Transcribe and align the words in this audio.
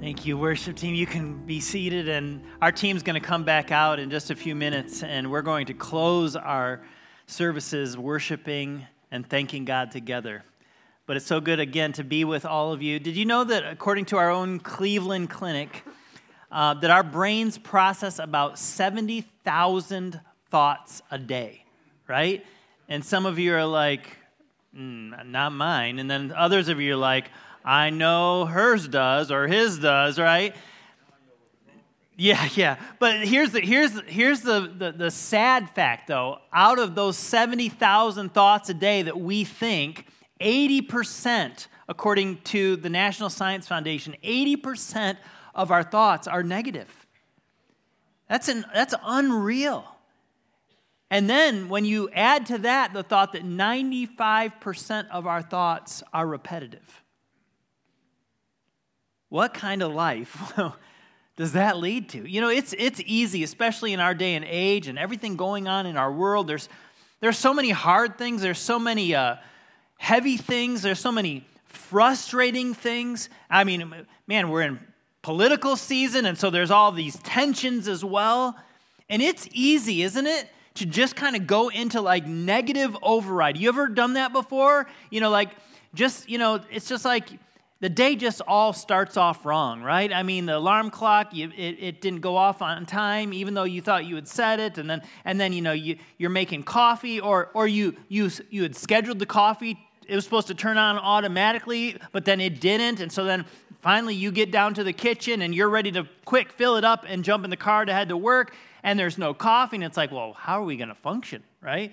Thank 0.00 0.24
you, 0.24 0.38
worship 0.38 0.76
team. 0.76 0.94
You 0.94 1.04
can 1.04 1.44
be 1.44 1.60
seated, 1.60 2.08
and 2.08 2.42
our 2.62 2.72
team's 2.72 3.02
going 3.02 3.20
to 3.20 3.26
come 3.26 3.44
back 3.44 3.70
out 3.70 3.98
in 3.98 4.10
just 4.10 4.30
a 4.30 4.34
few 4.34 4.54
minutes, 4.54 5.02
and 5.02 5.30
we're 5.30 5.42
going 5.42 5.66
to 5.66 5.74
close 5.74 6.36
our 6.36 6.80
services 7.26 7.98
worshiping 7.98 8.86
and 9.10 9.28
thanking 9.28 9.66
God 9.66 9.90
together. 9.90 10.42
But 11.04 11.18
it's 11.18 11.26
so 11.26 11.38
good 11.38 11.60
again 11.60 11.92
to 11.92 12.02
be 12.02 12.24
with 12.24 12.46
all 12.46 12.72
of 12.72 12.80
you. 12.80 12.98
Did 12.98 13.14
you 13.14 13.26
know 13.26 13.44
that 13.44 13.70
according 13.70 14.06
to 14.06 14.16
our 14.16 14.30
own 14.30 14.58
Cleveland 14.58 15.28
Clinic, 15.28 15.84
uh, 16.50 16.72
that 16.72 16.90
our 16.90 17.02
brains 17.02 17.58
process 17.58 18.18
about 18.18 18.58
70,000 18.58 20.18
thoughts 20.50 21.02
a 21.10 21.18
day, 21.18 21.66
right? 22.08 22.46
And 22.88 23.04
some 23.04 23.26
of 23.26 23.38
you 23.38 23.52
are 23.54 23.66
like, 23.66 24.16
mm, 24.74 25.26
not 25.26 25.52
mine. 25.52 25.98
And 25.98 26.10
then 26.10 26.32
others 26.34 26.70
of 26.70 26.80
you 26.80 26.94
are 26.94 26.96
like, 26.96 27.26
I 27.64 27.90
know 27.90 28.46
hers 28.46 28.88
does 28.88 29.30
or 29.30 29.46
his 29.46 29.78
does, 29.78 30.18
right? 30.18 30.54
Yeah, 32.16 32.48
yeah. 32.54 32.76
But 32.98 33.26
here's 33.26 33.52
the 33.52 33.60
here's 33.60 33.98
here's 34.02 34.42
the, 34.42 34.70
the, 34.76 34.92
the 34.92 35.10
sad 35.10 35.70
fact 35.70 36.08
though. 36.08 36.38
Out 36.52 36.78
of 36.78 36.94
those 36.94 37.16
70,000 37.16 38.34
thoughts 38.34 38.68
a 38.68 38.74
day 38.74 39.02
that 39.02 39.18
we 39.18 39.44
think, 39.44 40.06
80%, 40.38 41.66
according 41.88 42.38
to 42.42 42.76
the 42.76 42.90
National 42.90 43.30
Science 43.30 43.66
Foundation, 43.66 44.16
80% 44.22 45.16
of 45.54 45.70
our 45.70 45.82
thoughts 45.82 46.26
are 46.26 46.42
negative. 46.42 46.88
That's 48.28 48.48
an 48.48 48.66
that's 48.74 48.94
unreal. 49.02 49.84
And 51.10 51.28
then 51.28 51.68
when 51.68 51.84
you 51.84 52.10
add 52.10 52.46
to 52.46 52.58
that 52.58 52.92
the 52.92 53.02
thought 53.02 53.32
that 53.32 53.44
95% 53.44 55.08
of 55.08 55.26
our 55.26 55.42
thoughts 55.42 56.02
are 56.12 56.26
repetitive. 56.26 57.02
What 59.30 59.54
kind 59.54 59.80
of 59.82 59.92
life 59.92 60.52
does 61.36 61.52
that 61.52 61.78
lead 61.78 62.10
to? 62.10 62.28
You 62.28 62.40
know, 62.40 62.48
it's, 62.48 62.74
it's 62.76 63.00
easy, 63.06 63.42
especially 63.44 63.92
in 63.92 64.00
our 64.00 64.12
day 64.12 64.34
and 64.34 64.44
age 64.44 64.88
and 64.88 64.98
everything 64.98 65.36
going 65.36 65.68
on 65.68 65.86
in 65.86 65.96
our 65.96 66.12
world. 66.12 66.48
There's, 66.48 66.68
there's 67.20 67.38
so 67.38 67.54
many 67.54 67.70
hard 67.70 68.18
things, 68.18 68.42
there's 68.42 68.58
so 68.58 68.78
many 68.78 69.14
uh, 69.14 69.36
heavy 69.98 70.36
things, 70.36 70.82
there's 70.82 70.98
so 70.98 71.12
many 71.12 71.46
frustrating 71.66 72.74
things. 72.74 73.28
I 73.48 73.62
mean, 73.62 73.94
man, 74.26 74.50
we're 74.50 74.62
in 74.62 74.80
political 75.22 75.76
season, 75.76 76.26
and 76.26 76.36
so 76.36 76.50
there's 76.50 76.72
all 76.72 76.90
these 76.90 77.16
tensions 77.20 77.86
as 77.86 78.04
well. 78.04 78.58
And 79.08 79.22
it's 79.22 79.48
easy, 79.52 80.02
isn't 80.02 80.26
it? 80.26 80.48
To 80.74 80.86
just 80.86 81.14
kind 81.14 81.36
of 81.36 81.46
go 81.46 81.68
into 81.68 82.00
like 82.00 82.26
negative 82.26 82.96
override. 83.02 83.56
You 83.56 83.68
ever 83.68 83.86
done 83.86 84.14
that 84.14 84.32
before? 84.32 84.88
You 85.10 85.20
know, 85.20 85.30
like 85.30 85.50
just, 85.94 86.28
you 86.28 86.38
know, 86.38 86.60
it's 86.70 86.88
just 86.88 87.04
like 87.04 87.28
the 87.80 87.88
day 87.88 88.14
just 88.14 88.42
all 88.46 88.74
starts 88.74 89.16
off 89.16 89.46
wrong, 89.46 89.82
right? 89.82 90.12
I 90.12 90.22
mean, 90.22 90.44
the 90.44 90.58
alarm 90.58 90.90
clock, 90.90 91.34
you, 91.34 91.50
it, 91.56 91.76
it, 91.80 92.00
didn't 92.02 92.20
go 92.20 92.36
off 92.36 92.60
on 92.60 92.84
time, 92.84 93.32
even 93.32 93.54
though 93.54 93.64
you 93.64 93.80
thought 93.80 94.04
you 94.04 94.16
had 94.16 94.28
set 94.28 94.60
it, 94.60 94.76
and 94.76 94.88
then, 94.88 95.02
and 95.24 95.40
then 95.40 95.54
you 95.54 95.62
know, 95.62 95.72
you, 95.72 95.96
you're 96.18 96.30
making 96.30 96.64
coffee, 96.64 97.20
or, 97.20 97.50
or 97.54 97.66
you, 97.66 97.96
you, 98.08 98.30
you 98.50 98.62
had 98.62 98.76
scheduled 98.76 99.18
the 99.18 99.26
coffee, 99.26 99.78
it 100.06 100.14
was 100.14 100.24
supposed 100.24 100.48
to 100.48 100.54
turn 100.54 100.76
on 100.76 100.98
automatically, 100.98 101.96
but 102.12 102.26
then 102.26 102.40
it 102.40 102.60
didn't, 102.60 103.00
and 103.00 103.10
so 103.10 103.24
then 103.24 103.46
finally 103.80 104.14
you 104.14 104.30
get 104.30 104.50
down 104.50 104.74
to 104.74 104.84
the 104.84 104.92
kitchen, 104.92 105.40
and 105.40 105.54
you're 105.54 105.70
ready 105.70 105.90
to 105.90 106.06
quick 106.26 106.52
fill 106.52 106.76
it 106.76 106.84
up 106.84 107.06
and 107.08 107.24
jump 107.24 107.44
in 107.44 107.50
the 107.50 107.56
car 107.56 107.86
to 107.86 107.94
head 107.94 108.10
to 108.10 108.16
work, 108.16 108.54
and 108.82 108.98
there's 108.98 109.16
no 109.16 109.32
coffee, 109.32 109.76
and 109.76 109.84
it's 109.84 109.96
like, 109.96 110.12
well, 110.12 110.34
how 110.34 110.60
are 110.60 110.64
we 110.64 110.76
going 110.76 110.88
to 110.88 110.94
function, 110.96 111.42
right? 111.62 111.92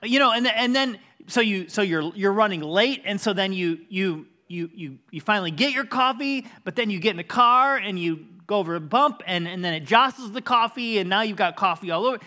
You 0.00 0.20
know, 0.20 0.30
and, 0.30 0.46
and 0.46 0.76
then, 0.76 1.00
so, 1.26 1.40
you, 1.40 1.68
so 1.68 1.82
you're, 1.82 2.12
you're 2.14 2.32
running 2.32 2.60
late, 2.60 3.02
and 3.04 3.20
so 3.20 3.32
then 3.32 3.52
you, 3.52 3.80
you, 3.88 4.26
you, 4.48 4.70
you, 4.74 4.98
you 5.10 5.20
finally 5.20 5.50
get 5.50 5.72
your 5.72 5.84
coffee, 5.84 6.46
but 6.64 6.74
then 6.74 6.90
you 6.90 6.98
get 6.98 7.10
in 7.10 7.16
the 7.16 7.24
car 7.24 7.76
and 7.76 7.98
you 7.98 8.26
go 8.46 8.56
over 8.56 8.74
a 8.74 8.80
bump 8.80 9.22
and, 9.26 9.46
and 9.46 9.64
then 9.64 9.74
it 9.74 9.84
jostles 9.84 10.32
the 10.32 10.42
coffee 10.42 10.98
and 10.98 11.08
now 11.08 11.20
you've 11.20 11.36
got 11.36 11.54
coffee 11.54 11.90
all 11.90 12.06
over. 12.06 12.18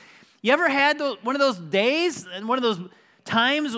You 0.42 0.54
ever 0.54 0.70
had 0.70 1.00
one 1.24 1.36
of 1.36 1.40
those 1.40 1.58
days 1.58 2.26
and 2.32 2.48
one 2.48 2.58
of 2.58 2.64
those 2.64 2.80
times 3.26 3.76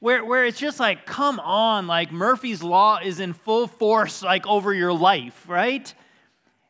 where, 0.00 0.24
where 0.24 0.44
it's 0.44 0.58
just 0.58 0.80
like, 0.80 1.06
come 1.06 1.38
on, 1.38 1.86
like 1.86 2.10
Murphy's 2.10 2.62
Law 2.62 2.98
is 2.98 3.20
in 3.20 3.34
full 3.34 3.66
force, 3.68 4.22
like 4.22 4.46
over 4.46 4.74
your 4.74 4.92
life, 4.92 5.48
right? 5.48 5.92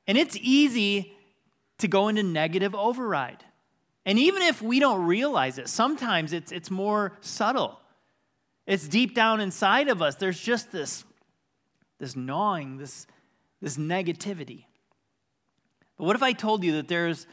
And 0.07 0.19
it's 0.19 0.37
easy 0.37 1.13
to 1.79 1.89
go 1.89 2.09
into 2.09 2.23
negative 2.23 2.75
override. 2.75 3.45
And 4.05 4.19
even 4.19 4.43
if 4.43 4.61
we 4.61 4.81
don't 4.81 5.07
realize 5.07 5.59
it, 5.59 5.69
sometimes 5.69 6.33
it's, 6.33 6.51
it's 6.53 6.71
more 6.71 7.13
subtle. 7.21 7.79
It's 8.67 8.87
deep 8.87 9.15
down 9.15 9.41
inside 9.41 9.89
of 9.89 10.03
us. 10.03 10.17
There's 10.17 10.41
just 10.41 10.71
this 10.73 11.05
this 12.03 12.17
gnawing, 12.17 12.79
this, 12.79 13.07
this 13.61 13.77
negativity. 13.77 14.65
But 15.97 16.05
what 16.05 16.17
if 16.17 16.23
I 16.25 16.33
told 16.33 16.65
you 16.65 16.73
that 16.73 16.89
there's, 16.89 17.29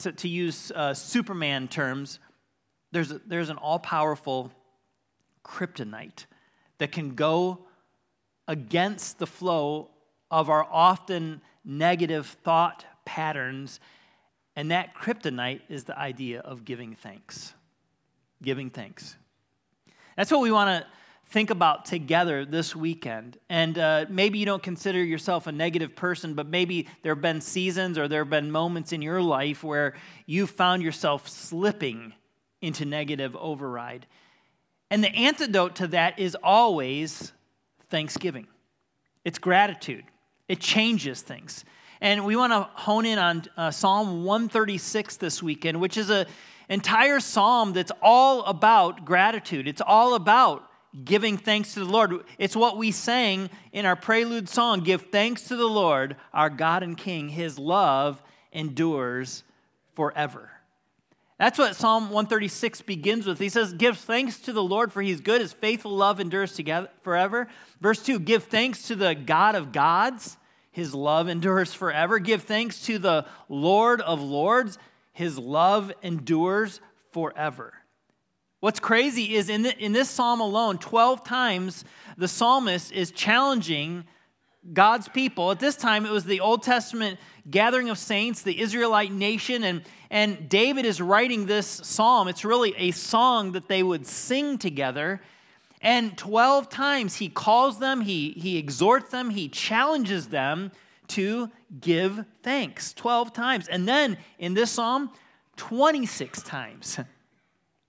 to, 0.00 0.12
to 0.12 0.28
use 0.28 0.70
uh, 0.70 0.92
Superman 0.92 1.66
terms, 1.66 2.18
there's, 2.90 3.10
a, 3.10 3.22
there's 3.26 3.48
an 3.48 3.56
all 3.56 3.78
powerful 3.78 4.52
kryptonite 5.42 6.26
that 6.76 6.92
can 6.92 7.14
go 7.14 7.60
against 8.46 9.18
the 9.18 9.26
flow 9.26 9.88
of 10.30 10.50
our 10.50 10.68
often 10.70 11.40
negative 11.64 12.26
thought 12.44 12.84
patterns. 13.06 13.80
And 14.56 14.72
that 14.72 14.94
kryptonite 14.94 15.62
is 15.70 15.84
the 15.84 15.98
idea 15.98 16.40
of 16.40 16.66
giving 16.66 16.96
thanks. 16.96 17.54
Giving 18.42 18.68
thanks. 18.68 19.16
That's 20.18 20.30
what 20.30 20.42
we 20.42 20.52
want 20.52 20.68
to 20.68 20.86
think 21.32 21.48
about 21.48 21.86
together 21.86 22.44
this 22.44 22.76
weekend. 22.76 23.38
And 23.48 23.78
uh, 23.78 24.04
maybe 24.10 24.38
you 24.38 24.44
don't 24.44 24.62
consider 24.62 25.02
yourself 25.02 25.46
a 25.46 25.52
negative 25.52 25.96
person, 25.96 26.34
but 26.34 26.46
maybe 26.46 26.86
there 27.02 27.14
have 27.14 27.22
been 27.22 27.40
seasons 27.40 27.96
or 27.96 28.06
there 28.06 28.20
have 28.20 28.28
been 28.30 28.50
moments 28.50 28.92
in 28.92 29.00
your 29.00 29.22
life 29.22 29.64
where 29.64 29.94
you 30.26 30.46
found 30.46 30.82
yourself 30.82 31.26
slipping 31.26 32.12
into 32.60 32.84
negative 32.84 33.34
override. 33.34 34.06
And 34.90 35.02
the 35.02 35.08
antidote 35.08 35.76
to 35.76 35.86
that 35.88 36.18
is 36.18 36.36
always 36.42 37.32
thanksgiving, 37.88 38.46
it's 39.24 39.38
gratitude, 39.38 40.04
it 40.48 40.60
changes 40.60 41.22
things. 41.22 41.64
And 42.02 42.26
we 42.26 42.36
want 42.36 42.52
to 42.52 42.68
hone 42.74 43.06
in 43.06 43.18
on 43.18 43.44
uh, 43.56 43.70
Psalm 43.70 44.24
136 44.24 45.16
this 45.16 45.42
weekend, 45.42 45.80
which 45.80 45.96
is 45.96 46.10
an 46.10 46.26
entire 46.68 47.20
psalm 47.20 47.72
that's 47.72 47.92
all 48.02 48.44
about 48.44 49.06
gratitude. 49.06 49.66
It's 49.66 49.80
all 49.80 50.14
about 50.14 50.68
giving 51.04 51.36
thanks 51.36 51.74
to 51.74 51.80
the 51.80 51.90
Lord. 51.90 52.24
It's 52.38 52.56
what 52.56 52.76
we 52.76 52.90
sang 52.90 53.50
in 53.72 53.86
our 53.86 53.96
prelude 53.96 54.48
song 54.48 54.80
Give 54.80 55.02
thanks 55.02 55.44
to 55.48 55.56
the 55.56 55.68
Lord, 55.68 56.16
our 56.32 56.50
God 56.50 56.82
and 56.82 56.96
King. 56.96 57.28
His 57.28 57.58
love 57.58 58.22
endures 58.52 59.42
forever. 59.94 60.50
That's 61.38 61.58
what 61.58 61.74
Psalm 61.74 62.04
136 62.04 62.82
begins 62.82 63.26
with. 63.26 63.38
He 63.38 63.48
says, 63.48 63.72
Give 63.72 63.96
thanks 63.98 64.38
to 64.40 64.52
the 64.52 64.62
Lord, 64.62 64.92
for 64.92 65.02
he 65.02 65.10
is 65.10 65.20
good. 65.20 65.40
His 65.40 65.52
faithful 65.52 65.90
love 65.90 66.20
endures 66.20 66.52
together 66.52 66.88
forever. 67.02 67.48
Verse 67.80 68.00
2 68.02 68.20
Give 68.20 68.44
thanks 68.44 68.86
to 68.88 68.94
the 68.94 69.14
God 69.14 69.54
of 69.54 69.72
gods. 69.72 70.36
His 70.70 70.94
love 70.94 71.28
endures 71.28 71.74
forever. 71.74 72.18
Give 72.18 72.42
thanks 72.42 72.86
to 72.86 72.98
the 72.98 73.26
Lord 73.48 74.00
of 74.00 74.22
lords. 74.22 74.78
His 75.12 75.38
love 75.38 75.92
endures 76.02 76.80
forever. 77.10 77.74
What's 78.62 78.78
crazy 78.78 79.34
is 79.34 79.48
in, 79.48 79.62
the, 79.62 79.76
in 79.76 79.90
this 79.90 80.08
psalm 80.08 80.40
alone, 80.40 80.78
12 80.78 81.24
times 81.24 81.84
the 82.16 82.28
psalmist 82.28 82.92
is 82.92 83.10
challenging 83.10 84.04
God's 84.72 85.08
people. 85.08 85.50
At 85.50 85.58
this 85.58 85.74
time, 85.74 86.06
it 86.06 86.12
was 86.12 86.22
the 86.22 86.38
Old 86.38 86.62
Testament 86.62 87.18
gathering 87.50 87.90
of 87.90 87.98
saints, 87.98 88.42
the 88.42 88.60
Israelite 88.60 89.10
nation, 89.10 89.64
and, 89.64 89.82
and 90.12 90.48
David 90.48 90.86
is 90.86 91.00
writing 91.00 91.46
this 91.46 91.66
psalm. 91.66 92.28
It's 92.28 92.44
really 92.44 92.72
a 92.76 92.92
song 92.92 93.50
that 93.50 93.66
they 93.66 93.82
would 93.82 94.06
sing 94.06 94.58
together. 94.58 95.20
And 95.80 96.16
12 96.16 96.68
times 96.68 97.16
he 97.16 97.28
calls 97.28 97.80
them, 97.80 98.02
he, 98.02 98.30
he 98.30 98.58
exhorts 98.58 99.10
them, 99.10 99.30
he 99.30 99.48
challenges 99.48 100.28
them 100.28 100.70
to 101.08 101.50
give 101.80 102.24
thanks. 102.44 102.94
12 102.94 103.32
times. 103.32 103.66
And 103.66 103.88
then 103.88 104.18
in 104.38 104.54
this 104.54 104.70
psalm, 104.70 105.10
26 105.56 106.42
times. 106.42 107.00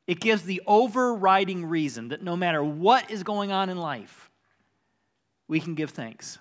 It 0.06 0.20
gives 0.20 0.44
the 0.44 0.62
overriding 0.68 1.66
reason 1.66 2.10
that 2.10 2.22
no 2.22 2.36
matter 2.36 2.64
what 2.64 3.10
is 3.10 3.24
going 3.24 3.52
on 3.52 3.70
in 3.70 3.78
life, 3.78 4.30
we 5.48 5.60
can 5.60 5.76
give 5.76 5.92
thanks. 5.92 6.40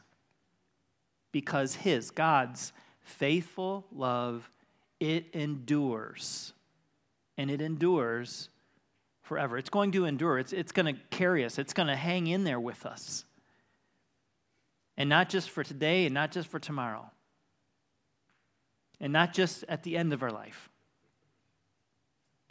Because 1.30 1.74
His, 1.74 2.10
God's 2.10 2.72
faithful 3.02 3.86
love, 3.94 4.50
it 4.98 5.26
endures. 5.32 6.52
And 7.38 7.50
it 7.50 7.60
endures 7.60 8.48
forever. 9.22 9.56
It's 9.56 9.70
going 9.70 9.92
to 9.92 10.04
endure, 10.04 10.38
it's, 10.38 10.52
it's 10.52 10.72
going 10.72 10.94
to 10.94 11.00
carry 11.10 11.44
us, 11.44 11.58
it's 11.58 11.72
going 11.72 11.88
to 11.88 11.96
hang 11.96 12.26
in 12.26 12.44
there 12.44 12.60
with 12.60 12.84
us. 12.84 13.24
And 14.96 15.08
not 15.08 15.30
just 15.30 15.50
for 15.50 15.64
today 15.64 16.04
and 16.04 16.12
not 16.12 16.32
just 16.32 16.48
for 16.48 16.58
tomorrow. 16.58 17.10
And 19.00 19.12
not 19.12 19.32
just 19.32 19.64
at 19.68 19.84
the 19.84 19.96
end 19.96 20.12
of 20.12 20.22
our 20.22 20.30
life 20.30 20.68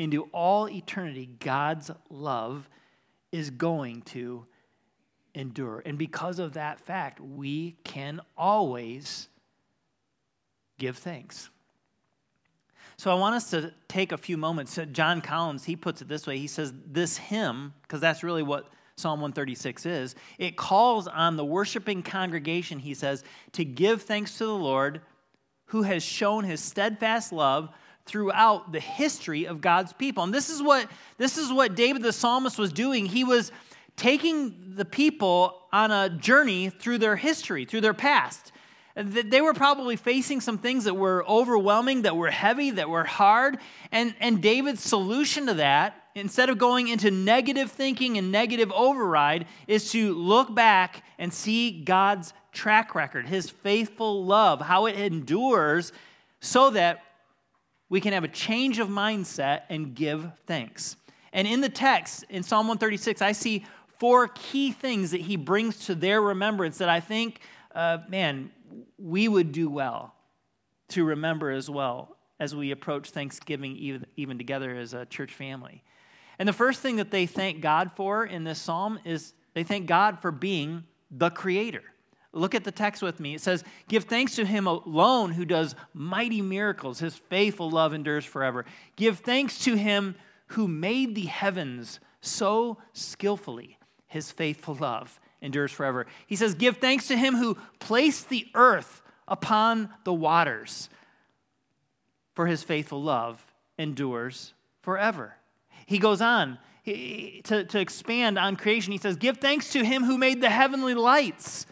into 0.02 0.24
all 0.34 0.68
eternity, 0.68 1.30
God's 1.40 1.92
love 2.10 2.68
is 3.32 3.52
going 3.52 4.02
to 4.02 4.48
endure. 5.36 5.84
And 5.86 5.96
because 5.96 6.40
of 6.40 6.54
that 6.54 6.80
fact, 6.80 7.20
we 7.20 7.76
can 7.84 8.20
always 8.36 9.30
give 10.80 10.98
thanks. 10.98 11.52
So 12.98 13.12
I 13.12 13.14
want 13.14 13.36
us 13.36 13.52
to 13.52 13.76
take 13.88 14.12
a 14.12 14.18
few 14.18 14.38
moments. 14.38 14.80
John 14.92 15.22
Collins, 15.22 15.66
he 15.66 15.76
puts 15.76 16.02
it 16.02 16.08
this 16.08 16.26
way. 16.26 16.40
He 16.40 16.48
says, 16.48 16.74
This 16.88 17.18
hymn, 17.18 17.72
because 17.84 18.02
that's 18.02 18.24
really 18.24 18.44
what 18.44 18.70
Psalm 18.96 19.22
136 19.22 19.86
is, 19.86 20.16
it 20.40 20.58
calls 20.58 21.06
on 21.06 21.38
the 21.38 21.46
worshiping 21.46 22.02
congregation, 22.02 22.80
he 22.80 22.96
says, 22.96 23.24
to 23.52 23.64
give 23.64 24.02
thanks 24.02 24.40
to 24.40 24.46
the 24.46 24.56
Lord 24.56 25.02
who 25.66 25.84
has 25.84 26.02
shown 26.02 26.44
his 26.44 26.60
steadfast 26.60 27.32
love 27.32 27.70
throughout 28.06 28.72
the 28.72 28.80
history 28.80 29.46
of 29.46 29.62
God's 29.62 29.94
people. 29.94 30.24
And 30.24 30.34
this 30.34 30.50
is 30.50 30.62
what 30.62 30.90
this 31.18 31.38
is 31.38 31.52
what 31.52 31.76
David 31.76 32.02
the 32.02 32.14
psalmist 32.14 32.58
was 32.58 32.74
doing. 32.74 33.06
He 33.06 33.24
was 33.24 33.52
taking 33.96 34.74
the 34.76 34.86
people 34.86 35.62
on 35.72 35.92
a 35.92 36.10
journey 36.10 36.70
through 36.70 36.98
their 36.98 37.16
history, 37.16 37.66
through 37.66 37.82
their 37.82 37.94
past. 37.94 38.52
They 38.96 39.40
were 39.40 39.54
probably 39.54 39.96
facing 39.96 40.42
some 40.42 40.58
things 40.58 40.84
that 40.84 40.96
were 40.96 41.26
overwhelming, 41.28 42.02
that 42.02 42.18
were 42.18 42.30
heavy, 42.30 42.72
that 42.72 42.90
were 42.90 43.06
hard. 43.06 43.58
And, 43.92 44.14
and 44.20 44.42
David's 44.42 44.84
solution 44.84 45.46
to 45.46 45.54
that, 45.56 45.96
instead 46.14 46.50
of 46.50 46.58
going 46.58 46.90
into 46.90 47.10
negative 47.10 47.72
thinking 47.72 48.18
and 48.18 48.32
negative 48.32 48.70
override, 48.74 49.46
is 49.68 49.92
to 49.92 50.14
look 50.14 50.54
back 50.54 51.04
and 51.18 51.34
see 51.34 51.84
God's 51.84 52.34
track 52.52 52.94
record, 52.94 53.28
his 53.28 53.50
faithful 53.50 54.26
love, 54.26 54.60
how 54.60 54.88
it 54.88 54.98
endures, 54.98 55.94
so 56.42 56.72
that 56.72 57.02
we 57.92 58.00
can 58.00 58.14
have 58.14 58.24
a 58.24 58.30
change 58.30 58.80
of 58.80 58.88
mindset 58.88 59.64
and 59.68 59.94
give 59.94 60.32
thanks. 60.48 60.96
And 61.34 61.46
in 61.46 61.60
the 61.60 61.68
text, 61.68 62.24
in 62.30 62.42
Psalm 62.42 62.70
136, 62.70 63.22
I 63.22 63.34
see 63.34 63.66
four 64.00 64.30
key 64.30 64.72
things 64.72 65.12
that 65.12 65.20
he 65.20 65.36
brings 65.36 65.88
to 65.88 65.96
their 65.96 66.22
remembrance 66.22 66.78
that 66.78 66.88
I 66.88 67.02
think, 67.02 67.42
uh, 67.76 67.98
man, 68.08 68.50
we 68.98 69.28
would 69.28 69.52
do 69.52 69.70
well 69.70 70.16
to 70.88 71.04
remember 71.04 71.52
as 71.52 71.70
well 71.70 72.16
as 72.40 72.56
we 72.56 72.72
approach 72.72 73.10
Thanksgiving 73.10 73.76
even, 73.76 74.06
even 74.16 74.38
together 74.38 74.74
as 74.74 74.94
a 74.94 75.06
church 75.06 75.34
family. 75.34 75.84
And 76.40 76.48
the 76.48 76.54
first 76.54 76.80
thing 76.80 76.96
that 76.96 77.12
they 77.12 77.26
thank 77.26 77.60
God 77.60 77.92
for 77.98 78.26
in 78.26 78.46
this 78.46 78.62
psalm 78.62 79.00
is 79.04 79.34
they 79.54 79.64
thank 79.64 79.86
God 79.86 80.22
for 80.22 80.32
being 80.32 80.86
the 81.12 81.30
creator. 81.30 81.84
Look 82.34 82.56
at 82.56 82.64
the 82.64 82.72
text 82.72 83.02
with 83.02 83.20
me. 83.20 83.36
It 83.36 83.42
says, 83.42 83.64
Give 83.90 84.06
thanks 84.06 84.36
to 84.36 84.46
him 84.46 84.66
alone 84.66 85.32
who 85.32 85.44
does 85.44 85.76
mighty 85.94 86.42
miracles. 86.42 87.00
His 87.00 87.16
faithful 87.16 87.70
love 87.70 87.94
endures 87.94 88.26
forever. 88.26 88.66
Give 88.96 89.20
thanks 89.20 89.60
to 89.66 89.76
him 89.76 90.16
who 90.48 90.68
made 90.68 91.14
the 91.16 91.26
heavens 91.26 92.00
so 92.22 92.78
skillfully. 92.94 93.78
His 94.08 94.32
faithful 94.32 94.76
love 94.76 95.20
endures 95.42 95.72
forever. 95.72 96.06
He 96.26 96.38
says, 96.38 96.54
Give 96.54 96.78
thanks 96.78 97.08
to 97.08 97.18
him 97.18 97.36
who 97.36 97.58
placed 97.80 98.30
the 98.30 98.48
earth 98.56 99.02
upon 99.28 99.90
the 100.04 100.14
waters, 100.14 100.90
for 102.34 102.48
his 102.48 102.64
faithful 102.64 103.02
love 103.02 103.46
endures 103.78 104.54
forever. 104.82 105.36
He 105.86 106.00
goes 106.00 106.22
on 106.22 106.60
to, 106.86 107.66
to 107.66 107.80
expand 107.80 108.38
on 108.38 108.56
creation. 108.56 108.94
He 108.94 108.98
says, 108.98 109.18
Give 109.18 109.38
thanks 109.38 109.72
to 109.72 109.84
him 109.84 110.04
who 110.04 110.18
made 110.18 110.42
the 110.42 110.50
heavenly 110.50 110.94
lights 110.94 111.66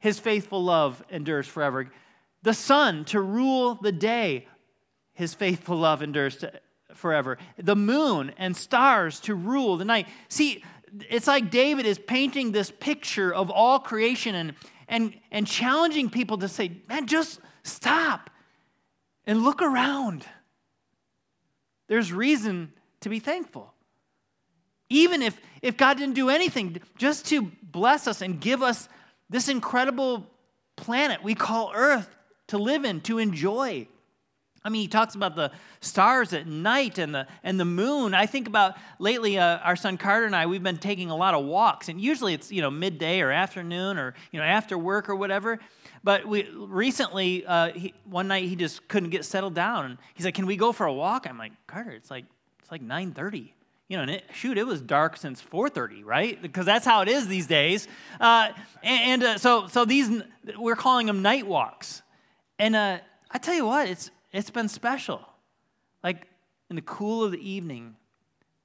his 0.00 0.18
faithful 0.18 0.64
love 0.64 1.02
endures 1.10 1.46
forever. 1.46 1.90
The 2.42 2.54
sun 2.54 3.04
to 3.06 3.20
rule 3.20 3.74
the 3.76 3.92
day, 3.92 4.48
his 5.12 5.34
faithful 5.34 5.76
love 5.76 6.02
endures 6.02 6.36
to, 6.38 6.52
forever. 6.94 7.38
The 7.58 7.76
moon 7.76 8.32
and 8.36 8.56
stars 8.56 9.20
to 9.20 9.34
rule 9.34 9.76
the 9.76 9.84
night. 9.84 10.08
See, 10.28 10.64
it's 11.08 11.26
like 11.26 11.50
David 11.50 11.86
is 11.86 11.98
painting 11.98 12.52
this 12.52 12.70
picture 12.70 13.32
of 13.32 13.50
all 13.50 13.78
creation 13.78 14.34
and, 14.34 14.54
and, 14.88 15.14
and 15.30 15.46
challenging 15.46 16.10
people 16.10 16.38
to 16.38 16.48
say, 16.48 16.72
man, 16.88 17.06
just 17.06 17.40
stop 17.62 18.30
and 19.26 19.44
look 19.44 19.62
around. 19.62 20.24
There's 21.88 22.12
reason 22.12 22.72
to 23.00 23.08
be 23.08 23.18
thankful. 23.18 23.72
Even 24.88 25.22
if, 25.22 25.40
if 25.62 25.76
God 25.76 25.98
didn't 25.98 26.14
do 26.14 26.30
anything, 26.30 26.80
just 26.96 27.26
to 27.26 27.52
bless 27.62 28.06
us 28.06 28.22
and 28.22 28.40
give 28.40 28.62
us 28.62 28.88
this 29.30 29.48
incredible 29.48 30.26
planet 30.76 31.22
we 31.22 31.34
call 31.34 31.72
Earth 31.74 32.14
to 32.48 32.58
live 32.58 32.84
in, 32.84 33.00
to 33.02 33.18
enjoy. 33.18 33.86
I 34.62 34.68
mean, 34.68 34.82
he 34.82 34.88
talks 34.88 35.14
about 35.14 35.36
the 35.36 35.52
stars 35.80 36.34
at 36.34 36.46
night 36.46 36.98
and 36.98 37.14
the, 37.14 37.26
and 37.42 37.58
the 37.58 37.64
moon. 37.64 38.12
I 38.12 38.26
think 38.26 38.46
about 38.46 38.76
lately, 38.98 39.38
uh, 39.38 39.58
our 39.58 39.76
son 39.76 39.96
Carter 39.96 40.26
and 40.26 40.36
I, 40.36 40.44
we've 40.46 40.62
been 40.62 40.76
taking 40.76 41.10
a 41.10 41.16
lot 41.16 41.32
of 41.32 41.46
walks, 41.46 41.88
and 41.88 41.98
usually 41.98 42.34
it's, 42.34 42.52
you 42.52 42.60
know, 42.60 42.70
midday 42.70 43.22
or 43.22 43.30
afternoon 43.30 43.96
or, 43.96 44.14
you 44.32 44.38
know, 44.38 44.44
after 44.44 44.76
work 44.76 45.08
or 45.08 45.14
whatever. 45.14 45.58
But 46.04 46.26
we 46.26 46.50
recently, 46.50 47.46
uh, 47.46 47.72
he, 47.72 47.94
one 48.04 48.28
night 48.28 48.44
he 48.44 48.56
just 48.56 48.86
couldn't 48.88 49.10
get 49.10 49.24
settled 49.24 49.54
down. 49.54 49.86
And 49.86 49.98
he's 50.12 50.26
like, 50.26 50.34
can 50.34 50.46
we 50.46 50.56
go 50.56 50.72
for 50.72 50.84
a 50.84 50.92
walk? 50.92 51.26
I'm 51.26 51.38
like, 51.38 51.52
Carter, 51.66 51.92
it's 51.92 52.10
like, 52.10 52.26
it's 52.58 52.70
like 52.70 52.82
9.30 52.82 53.52
you 53.90 53.96
know, 53.96 54.04
it, 54.04 54.24
shoot, 54.32 54.56
it 54.56 54.68
was 54.68 54.80
dark 54.80 55.16
since 55.16 55.42
4:30, 55.42 56.04
right? 56.04 56.40
Because 56.40 56.64
that's 56.64 56.86
how 56.86 57.02
it 57.02 57.08
is 57.08 57.26
these 57.26 57.48
days. 57.48 57.88
Uh, 58.20 58.50
and, 58.84 59.22
and 59.22 59.22
uh, 59.24 59.38
so, 59.38 59.66
so 59.66 59.84
these 59.84 60.22
we're 60.56 60.76
calling 60.76 61.08
them 61.08 61.22
night 61.22 61.44
walks. 61.44 62.02
And 62.56 62.76
uh, 62.76 62.98
I 63.32 63.38
tell 63.38 63.54
you 63.54 63.66
what, 63.66 63.88
it's 63.88 64.12
it's 64.32 64.48
been 64.48 64.68
special. 64.68 65.26
Like 66.04 66.28
in 66.70 66.76
the 66.76 66.82
cool 66.82 67.24
of 67.24 67.32
the 67.32 67.50
evening, 67.50 67.96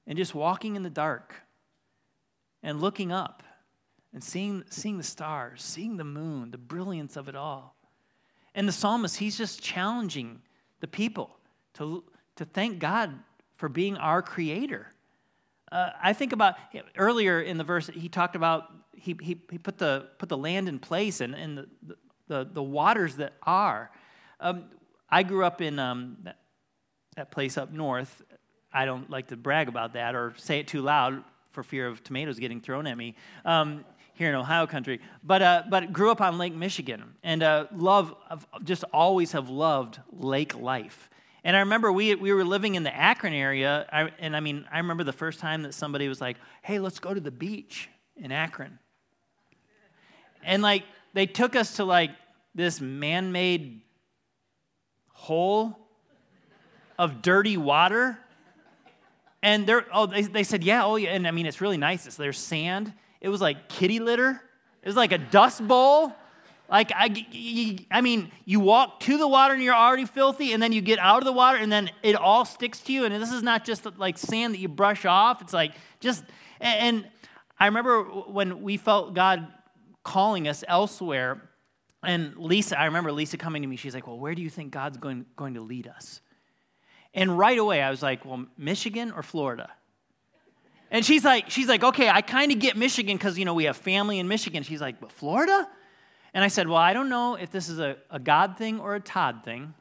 and 0.06 0.16
just 0.16 0.32
walking 0.32 0.76
in 0.76 0.84
the 0.84 0.90
dark, 0.90 1.34
and 2.62 2.80
looking 2.80 3.10
up, 3.10 3.42
and 4.14 4.22
seeing 4.22 4.62
seeing 4.70 4.96
the 4.96 5.02
stars, 5.02 5.60
seeing 5.60 5.96
the 5.96 6.04
moon, 6.04 6.52
the 6.52 6.58
brilliance 6.58 7.16
of 7.16 7.28
it 7.28 7.34
all. 7.34 7.74
And 8.54 8.68
the 8.68 8.72
psalmist, 8.72 9.16
he's 9.16 9.36
just 9.36 9.60
challenging 9.60 10.40
the 10.78 10.86
people 10.86 11.36
to 11.74 12.04
to 12.36 12.44
thank 12.44 12.78
God 12.78 13.12
for 13.56 13.68
being 13.68 13.96
our 13.96 14.22
creator 14.22 14.92
uh, 15.72 15.90
I 16.02 16.12
think 16.12 16.32
about 16.32 16.54
earlier 16.96 17.40
in 17.40 17.58
the 17.58 17.64
verse, 17.64 17.88
he 17.88 18.08
talked 18.08 18.36
about, 18.36 18.64
he, 18.94 19.16
he, 19.20 19.40
he 19.50 19.58
put, 19.58 19.78
the, 19.78 20.06
put 20.18 20.28
the 20.28 20.36
land 20.36 20.68
in 20.68 20.78
place 20.78 21.20
and, 21.20 21.34
and 21.34 21.58
the, 21.58 21.96
the, 22.28 22.48
the 22.52 22.62
waters 22.62 23.16
that 23.16 23.34
are. 23.42 23.90
Um, 24.40 24.64
I 25.08 25.22
grew 25.22 25.44
up 25.44 25.60
in 25.60 25.78
um, 25.78 26.18
that, 26.24 26.38
that 27.16 27.30
place 27.30 27.56
up 27.56 27.72
north. 27.72 28.22
I 28.72 28.84
don't 28.84 29.10
like 29.10 29.28
to 29.28 29.36
brag 29.36 29.68
about 29.68 29.94
that 29.94 30.14
or 30.14 30.34
say 30.36 30.60
it 30.60 30.68
too 30.68 30.82
loud 30.82 31.24
for 31.50 31.62
fear 31.62 31.86
of 31.86 32.04
tomatoes 32.04 32.38
getting 32.38 32.60
thrown 32.60 32.86
at 32.86 32.96
me 32.96 33.16
um, 33.44 33.84
here 34.14 34.28
in 34.28 34.34
Ohio 34.34 34.66
country. 34.66 35.00
But, 35.24 35.42
uh, 35.42 35.62
but 35.68 35.92
grew 35.92 36.10
up 36.10 36.20
on 36.20 36.38
Lake 36.38 36.54
Michigan 36.54 37.14
and 37.22 37.42
uh, 37.42 37.66
love, 37.74 38.14
just 38.62 38.84
always 38.92 39.32
have 39.32 39.48
loved 39.48 39.98
lake 40.12 40.54
life. 40.54 41.08
And 41.46 41.56
I 41.56 41.60
remember 41.60 41.92
we, 41.92 42.12
we 42.16 42.32
were 42.32 42.44
living 42.44 42.74
in 42.74 42.82
the 42.82 42.92
Akron 42.92 43.32
area, 43.32 43.86
I, 43.92 44.10
and 44.18 44.34
I 44.34 44.40
mean, 44.40 44.66
I 44.68 44.78
remember 44.78 45.04
the 45.04 45.12
first 45.12 45.38
time 45.38 45.62
that 45.62 45.74
somebody 45.74 46.08
was 46.08 46.20
like, 46.20 46.38
hey, 46.62 46.80
let's 46.80 46.98
go 46.98 47.14
to 47.14 47.20
the 47.20 47.30
beach 47.30 47.88
in 48.16 48.32
Akron. 48.32 48.80
And 50.42 50.60
like, 50.60 50.82
they 51.14 51.26
took 51.26 51.54
us 51.54 51.76
to 51.76 51.84
like 51.84 52.10
this 52.56 52.80
man 52.80 53.30
made 53.30 53.80
hole 55.12 55.78
of 56.98 57.22
dirty 57.22 57.56
water. 57.56 58.18
And 59.40 59.68
they're, 59.68 59.86
oh, 59.92 60.06
they, 60.06 60.22
they 60.22 60.42
said, 60.42 60.64
yeah, 60.64 60.84
oh, 60.84 60.96
yeah. 60.96 61.10
And 61.10 61.28
I 61.28 61.30
mean, 61.30 61.46
it's 61.46 61.60
really 61.60 61.78
nice. 61.78 62.08
It's, 62.08 62.16
there's 62.16 62.40
sand. 62.40 62.92
It 63.20 63.28
was 63.28 63.40
like 63.40 63.68
kitty 63.68 64.00
litter, 64.00 64.42
it 64.82 64.88
was 64.88 64.96
like 64.96 65.12
a 65.12 65.18
dust 65.18 65.64
bowl. 65.64 66.12
Like, 66.68 66.90
I, 66.94 67.86
I 67.90 68.00
mean, 68.00 68.32
you 68.44 68.58
walk 68.58 69.00
to 69.00 69.18
the 69.18 69.28
water 69.28 69.54
and 69.54 69.62
you're 69.62 69.74
already 69.74 70.04
filthy, 70.04 70.52
and 70.52 70.62
then 70.62 70.72
you 70.72 70.80
get 70.80 70.98
out 70.98 71.18
of 71.18 71.24
the 71.24 71.32
water 71.32 71.58
and 71.58 71.70
then 71.70 71.90
it 72.02 72.16
all 72.16 72.44
sticks 72.44 72.80
to 72.80 72.92
you. 72.92 73.04
And 73.04 73.14
this 73.14 73.32
is 73.32 73.42
not 73.42 73.64
just 73.64 73.86
like 73.98 74.18
sand 74.18 74.54
that 74.54 74.58
you 74.58 74.68
brush 74.68 75.04
off. 75.04 75.40
It's 75.42 75.52
like 75.52 75.72
just, 76.00 76.24
and 76.60 77.06
I 77.58 77.66
remember 77.66 78.02
when 78.02 78.62
we 78.62 78.76
felt 78.76 79.14
God 79.14 79.46
calling 80.02 80.48
us 80.48 80.64
elsewhere, 80.66 81.50
and 82.02 82.36
Lisa, 82.36 82.78
I 82.78 82.86
remember 82.86 83.12
Lisa 83.12 83.36
coming 83.36 83.62
to 83.62 83.68
me, 83.68 83.76
she's 83.76 83.94
like, 83.94 84.06
Well, 84.06 84.18
where 84.18 84.34
do 84.34 84.42
you 84.42 84.50
think 84.50 84.72
God's 84.72 84.96
going, 84.96 85.26
going 85.36 85.54
to 85.54 85.60
lead 85.60 85.86
us? 85.86 86.20
And 87.14 87.38
right 87.38 87.58
away, 87.58 87.80
I 87.80 87.90
was 87.90 88.02
like, 88.02 88.24
Well, 88.24 88.46
Michigan 88.58 89.12
or 89.12 89.22
Florida? 89.22 89.70
And 90.90 91.04
she's 91.04 91.24
like, 91.24 91.50
she's 91.50 91.66
like, 91.66 91.82
okay, 91.82 92.08
I 92.08 92.22
kind 92.22 92.52
of 92.52 92.60
get 92.60 92.76
Michigan 92.76 93.16
because 93.16 93.36
you 93.38 93.44
know 93.44 93.54
we 93.54 93.64
have 93.64 93.76
family 93.76 94.18
in 94.18 94.28
Michigan. 94.28 94.62
She's 94.62 94.80
like, 94.80 95.00
but 95.00 95.10
Florida? 95.10 95.68
And 96.36 96.44
I 96.44 96.48
said, 96.48 96.68
Well, 96.68 96.76
I 96.76 96.92
don't 96.92 97.08
know 97.08 97.36
if 97.36 97.50
this 97.50 97.70
is 97.70 97.78
a, 97.78 97.96
a 98.10 98.18
God 98.18 98.58
thing 98.58 98.78
or 98.78 98.94
a 98.94 99.00
Todd 99.00 99.40
thing. 99.42 99.72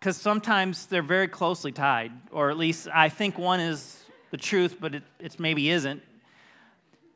Because 0.00 0.16
sometimes 0.16 0.86
they're 0.86 1.00
very 1.00 1.28
closely 1.28 1.70
tied, 1.70 2.10
or 2.32 2.50
at 2.50 2.58
least 2.58 2.88
I 2.92 3.08
think 3.08 3.38
one 3.38 3.60
is 3.60 4.04
the 4.32 4.36
truth, 4.36 4.78
but 4.80 4.96
it 4.96 5.38
maybe 5.38 5.70
isn't. 5.70 6.02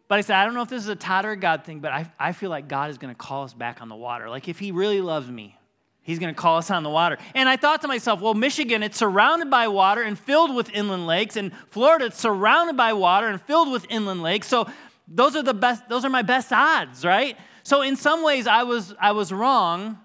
But 0.06 0.18
I 0.18 0.21
said, 0.21 0.37
I 0.37 0.45
don't 0.45 0.54
know 0.54 0.62
if 0.62 0.68
this 0.68 0.85
is 0.85 0.88
a 0.88 0.95
Todd 0.95 1.25
or 1.25 1.33
a 1.33 1.37
God 1.37 1.64
thing, 1.64 1.80
but 1.80 1.90
I, 1.90 2.09
I 2.16 2.30
feel 2.30 2.49
like 2.49 2.68
God 2.68 2.90
is 2.90 2.99
going 2.99 3.12
to 3.12 3.18
call 3.18 3.42
us 3.42 3.52
back 3.52 3.83
on 3.83 3.88
the 3.88 3.97
water. 3.97 4.30
Like 4.30 4.49
if 4.49 4.61
He 4.61 4.71
really 4.71 5.00
loves 5.00 5.28
me, 5.28 5.59
He's 6.06 6.21
going 6.21 6.33
to 6.33 6.40
call 6.40 6.59
us 6.59 6.71
on 6.71 6.85
the 6.85 6.90
water. 6.90 7.18
And 7.35 7.49
I 7.49 7.56
thought 7.56 7.83
to 7.83 7.88
myself, 7.88 8.21
well, 8.21 8.35
Michigan, 8.35 8.85
it's 8.85 8.97
surrounded 8.97 9.50
by 9.50 9.66
water 9.66 10.02
and 10.02 10.16
filled 10.16 10.54
with 10.54 10.71
inland 10.71 11.09
lakes. 11.09 11.35
And 11.35 11.50
Florida, 11.71 12.04
it's 12.04 12.21
surrounded 12.21 12.76
by 12.76 12.92
water 12.92 13.26
and 13.26 13.42
filled 13.42 13.73
with 13.73 13.85
inland 13.88 14.23
lakes. 14.23 14.47
So 14.47 14.68
those 15.08 15.36
are 15.36 15.42
the 15.42 15.54
best 15.54 15.88
those 15.88 16.04
are 16.04 16.10
my 16.10 16.22
best 16.22 16.52
odds 16.52 17.04
right 17.04 17.36
so 17.62 17.82
in 17.82 17.96
some 17.96 18.22
ways 18.22 18.46
i 18.46 18.62
was 18.62 18.94
i 19.00 19.12
was 19.12 19.32
wrong 19.32 19.98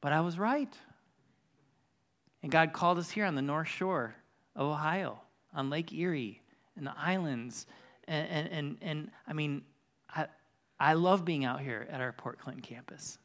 But 0.00 0.12
I 0.12 0.20
was 0.20 0.38
right. 0.38 0.72
And 2.42 2.52
God 2.52 2.72
called 2.72 2.98
us 2.98 3.10
here 3.10 3.24
on 3.24 3.34
the 3.34 3.42
North 3.42 3.68
Shore 3.68 4.14
of 4.54 4.66
Ohio, 4.68 5.20
on 5.52 5.70
Lake 5.70 5.92
Erie, 5.92 6.40
and 6.76 6.86
the 6.86 6.94
islands. 6.96 7.66
And, 8.06 8.28
and, 8.28 8.48
and, 8.52 8.78
and 8.80 9.10
I 9.26 9.32
mean, 9.32 9.62
I, 10.14 10.26
I 10.78 10.94
love 10.94 11.24
being 11.24 11.44
out 11.44 11.60
here 11.60 11.86
at 11.90 12.00
our 12.00 12.12
Port 12.12 12.38
Clinton 12.38 12.62
campus. 12.62 13.18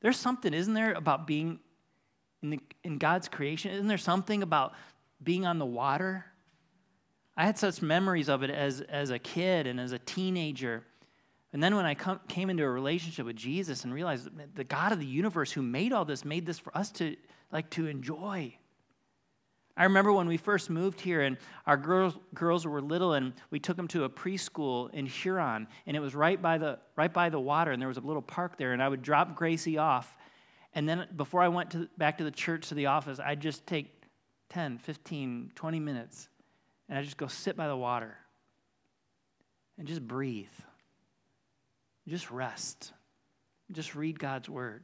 There's 0.00 0.16
something, 0.16 0.54
isn't 0.54 0.72
there, 0.72 0.92
about 0.92 1.26
being 1.26 1.60
in, 2.42 2.50
the, 2.50 2.60
in 2.82 2.96
God's 2.96 3.28
creation? 3.28 3.72
Isn't 3.72 3.88
there 3.88 3.98
something 3.98 4.42
about 4.42 4.72
being 5.22 5.44
on 5.44 5.58
the 5.58 5.66
water? 5.66 6.24
I 7.36 7.46
had 7.46 7.58
such 7.58 7.80
memories 7.80 8.28
of 8.28 8.42
it 8.42 8.50
as, 8.50 8.80
as 8.82 9.10
a 9.10 9.18
kid 9.18 9.66
and 9.66 9.80
as 9.80 9.92
a 9.92 9.98
teenager. 9.98 10.84
And 11.52 11.62
then 11.62 11.74
when 11.74 11.86
I 11.86 11.94
come, 11.94 12.20
came 12.28 12.50
into 12.50 12.64
a 12.64 12.70
relationship 12.70 13.26
with 13.26 13.36
Jesus 13.36 13.84
and 13.84 13.92
realized 13.92 14.28
the 14.54 14.64
God 14.64 14.92
of 14.92 15.00
the 15.00 15.06
universe 15.06 15.50
who 15.50 15.62
made 15.62 15.92
all 15.92 16.04
this 16.04 16.24
made 16.24 16.46
this 16.46 16.58
for 16.58 16.76
us 16.76 16.90
to 16.92 17.16
like 17.50 17.70
to 17.70 17.86
enjoy. 17.86 18.54
I 19.76 19.84
remember 19.84 20.12
when 20.12 20.28
we 20.28 20.36
first 20.36 20.68
moved 20.68 21.00
here 21.00 21.22
and 21.22 21.38
our 21.66 21.76
girls, 21.76 22.14
girls 22.34 22.66
were 22.66 22.82
little 22.82 23.14
and 23.14 23.32
we 23.50 23.58
took 23.58 23.76
them 23.76 23.88
to 23.88 24.04
a 24.04 24.10
preschool 24.10 24.92
in 24.92 25.06
Huron 25.06 25.66
and 25.86 25.96
it 25.96 26.00
was 26.00 26.14
right 26.14 26.40
by, 26.40 26.58
the, 26.58 26.78
right 26.96 27.12
by 27.12 27.30
the 27.30 27.40
water 27.40 27.70
and 27.72 27.80
there 27.80 27.88
was 27.88 27.96
a 27.96 28.02
little 28.02 28.22
park 28.22 28.58
there 28.58 28.72
and 28.72 28.82
I 28.82 28.88
would 28.88 29.02
drop 29.02 29.34
Gracie 29.34 29.78
off 29.78 30.16
and 30.74 30.88
then 30.88 31.06
before 31.16 31.42
I 31.42 31.48
went 31.48 31.70
to, 31.72 31.88
back 31.98 32.18
to 32.18 32.24
the 32.24 32.30
church 32.30 32.68
to 32.68 32.74
the 32.74 32.86
office, 32.86 33.18
I'd 33.18 33.40
just 33.40 33.66
take 33.66 34.04
10, 34.50 34.78
15, 34.78 35.52
20 35.54 35.80
minutes 35.80 36.28
and 36.90 36.98
I'd 36.98 37.04
just 37.04 37.16
go 37.16 37.28
sit 37.28 37.56
by 37.56 37.68
the 37.68 37.76
water 37.76 38.18
and 39.78 39.86
just 39.86 40.06
breathe. 40.06 40.50
Just 42.08 42.30
rest. 42.32 42.92
Just 43.70 43.94
read 43.94 44.18
God's 44.18 44.48
word. 44.48 44.82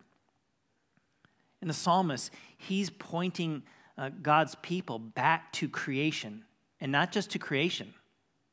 In 1.61 1.69
the 1.69 1.75
psalmist, 1.75 2.31
he's 2.57 2.91
pointing 2.91 3.65
uh, 3.99 4.11
God's 4.23 4.55
people 4.63 5.01
back 5.01 5.53
to 5.55 5.69
creation, 5.69 6.45
and 6.81 6.93
not 6.93 7.11
just 7.11 7.31
to 7.33 7.41
creation, 7.41 7.93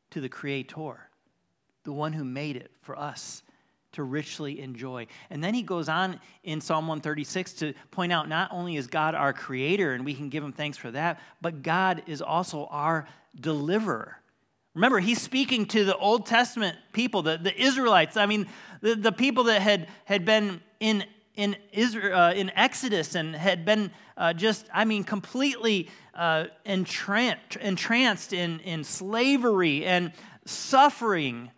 to 0.10 0.20
the 0.20 0.30
Creator, 0.30 1.10
the 1.84 1.94
one 1.94 2.14
who 2.14 2.24
made 2.24 2.56
it 2.56 2.72
for 2.82 2.98
us 2.98 3.44
to 3.92 4.02
richly 4.02 4.62
enjoy. 4.62 5.06
And 5.30 5.44
then 5.44 5.54
he 5.54 5.62
goes 5.62 5.90
on 5.90 6.20
in 6.44 6.60
Psalm 6.62 6.88
136 6.88 7.54
to 7.54 7.74
point 7.92 8.12
out 8.12 8.28
not 8.28 8.50
only 8.52 8.78
is 8.78 8.88
God 8.88 9.14
our 9.14 9.34
creator, 9.34 9.94
and 9.94 10.04
we 10.04 10.16
can 10.16 10.30
give 10.30 10.44
him 10.44 10.54
thanks 10.54 10.78
for 10.78 10.90
that, 10.92 11.20
but 11.42 11.62
God 11.62 12.04
is 12.08 12.22
also 12.22 12.66
our 12.72 13.08
deliverer. 13.40 14.18
Remember, 14.74 15.00
he's 15.00 15.22
speaking 15.22 15.66
to 15.68 15.86
the 15.86 15.96
Old 15.98 16.26
Testament 16.26 16.78
people, 16.94 17.22
the, 17.22 17.38
the 17.38 17.56
Israelites. 17.60 18.18
I 18.18 18.26
mean, 18.26 18.48
the, 18.82 18.96
the 18.96 19.12
people 19.12 19.46
that 19.46 19.62
had, 19.62 19.88
had 20.06 20.26
been 20.26 20.62
in 20.80 21.04
in, 21.36 21.56
Israel, 21.72 22.18
uh, 22.18 22.34
in 22.34 22.52
Exodus 22.52 23.16
and 23.16 23.36
had 23.36 23.66
been 23.66 23.92
uh, 24.18 24.34
just, 24.34 24.68
I 24.74 24.86
mean, 24.86 25.04
completely 25.04 25.90
uh, 26.14 26.46
entranced, 26.66 27.56
entranced 27.58 28.34
in, 28.34 28.60
in 28.60 28.84
slavery 28.84 29.86
and 29.86 30.12
suffering. 30.46 31.52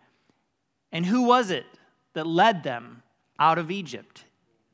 And 0.92 1.04
who 1.04 1.24
was 1.24 1.50
it 1.50 1.66
that 2.14 2.26
led 2.26 2.62
them 2.62 3.02
out 3.38 3.58
of 3.58 3.70
Egypt? 3.70 4.24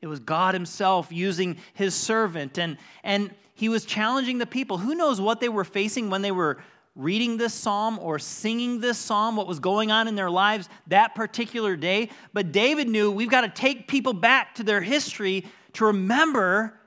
It 0.01 0.07
was 0.07 0.19
God 0.19 0.53
Himself 0.53 1.11
using 1.11 1.57
His 1.73 1.93
servant. 1.93 2.57
And, 2.57 2.77
and 3.03 3.33
He 3.55 3.67
was 3.67 3.83
challenging 3.83 4.37
the 4.37 4.45
people. 4.45 4.77
Who 4.77 4.95
knows 4.95 5.19
what 5.19 5.41
they 5.41 5.49
were 5.49 5.65
facing 5.65 6.09
when 6.09 6.21
they 6.21 6.31
were 6.31 6.59
reading 6.95 7.37
this 7.37 7.53
psalm 7.53 7.97
or 7.99 8.19
singing 8.19 8.79
this 8.79 8.97
psalm, 8.97 9.35
what 9.35 9.47
was 9.47 9.59
going 9.59 9.91
on 9.91 10.07
in 10.07 10.15
their 10.15 10.29
lives 10.29 10.69
that 10.87 11.15
particular 11.15 11.75
day. 11.75 12.09
But 12.33 12.51
David 12.51 12.87
knew 12.87 13.11
we've 13.11 13.29
got 13.29 13.41
to 13.41 13.49
take 13.49 13.87
people 13.87 14.13
back 14.13 14.55
to 14.55 14.63
their 14.63 14.81
history 14.81 15.45
to 15.73 15.85
remember 15.85 16.79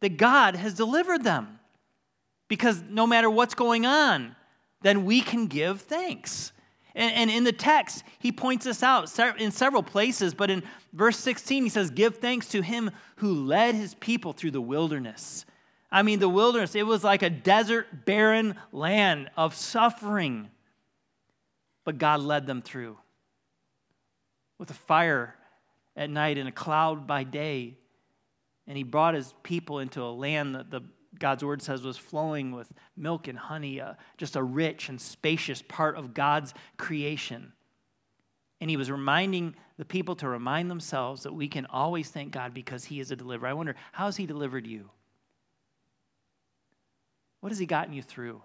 that 0.00 0.16
God 0.16 0.56
has 0.56 0.74
delivered 0.74 1.22
them. 1.22 1.58
Because 2.48 2.82
no 2.88 3.06
matter 3.06 3.28
what's 3.28 3.54
going 3.54 3.86
on, 3.86 4.36
then 4.82 5.04
we 5.04 5.20
can 5.20 5.46
give 5.46 5.80
thanks. 5.82 6.52
And, 6.94 7.12
and 7.14 7.30
in 7.30 7.44
the 7.44 7.52
text, 7.52 8.04
he 8.18 8.32
points 8.32 8.64
this 8.64 8.82
out 8.82 9.12
in 9.38 9.50
several 9.50 9.82
places, 9.82 10.32
but 10.32 10.48
in 10.48 10.62
verse 10.92 11.18
16, 11.18 11.64
he 11.64 11.68
says, 11.68 11.90
Give 11.90 12.16
thanks 12.16 12.48
to 12.48 12.62
him 12.62 12.90
who 13.16 13.34
led 13.34 13.74
his 13.74 13.94
people 13.94 14.32
through 14.32 14.52
the 14.52 14.60
wilderness 14.60 15.44
I 15.96 16.02
mean, 16.02 16.18
the 16.18 16.28
wilderness, 16.28 16.74
it 16.74 16.86
was 16.86 17.02
like 17.02 17.22
a 17.22 17.30
desert, 17.30 18.04
barren 18.04 18.56
land 18.70 19.30
of 19.34 19.54
suffering. 19.54 20.50
But 21.84 21.96
God 21.96 22.20
led 22.20 22.46
them 22.46 22.60
through 22.60 22.98
with 24.58 24.70
a 24.70 24.74
fire 24.74 25.34
at 25.96 26.10
night 26.10 26.36
and 26.36 26.50
a 26.50 26.52
cloud 26.52 27.06
by 27.06 27.24
day. 27.24 27.78
And 28.66 28.76
He 28.76 28.82
brought 28.82 29.14
His 29.14 29.32
people 29.42 29.78
into 29.78 30.02
a 30.02 30.12
land 30.12 30.54
that 30.56 30.70
the, 30.70 30.82
God's 31.18 31.42
word 31.42 31.62
says 31.62 31.82
was 31.82 31.96
flowing 31.96 32.52
with 32.52 32.70
milk 32.94 33.26
and 33.26 33.38
honey, 33.38 33.80
uh, 33.80 33.94
just 34.18 34.36
a 34.36 34.42
rich 34.42 34.90
and 34.90 35.00
spacious 35.00 35.62
part 35.62 35.96
of 35.96 36.12
God's 36.12 36.52
creation. 36.76 37.54
And 38.60 38.68
He 38.68 38.76
was 38.76 38.90
reminding 38.90 39.56
the 39.78 39.86
people 39.86 40.14
to 40.16 40.28
remind 40.28 40.70
themselves 40.70 41.22
that 41.22 41.32
we 41.32 41.48
can 41.48 41.64
always 41.64 42.10
thank 42.10 42.32
God 42.32 42.52
because 42.52 42.84
He 42.84 43.00
is 43.00 43.10
a 43.12 43.16
deliverer. 43.16 43.48
I 43.48 43.54
wonder, 43.54 43.76
how 43.92 44.04
has 44.04 44.18
He 44.18 44.26
delivered 44.26 44.66
you? 44.66 44.90
What 47.46 47.52
has 47.52 47.60
He 47.60 47.66
gotten 47.66 47.94
you 47.94 48.02
through? 48.02 48.42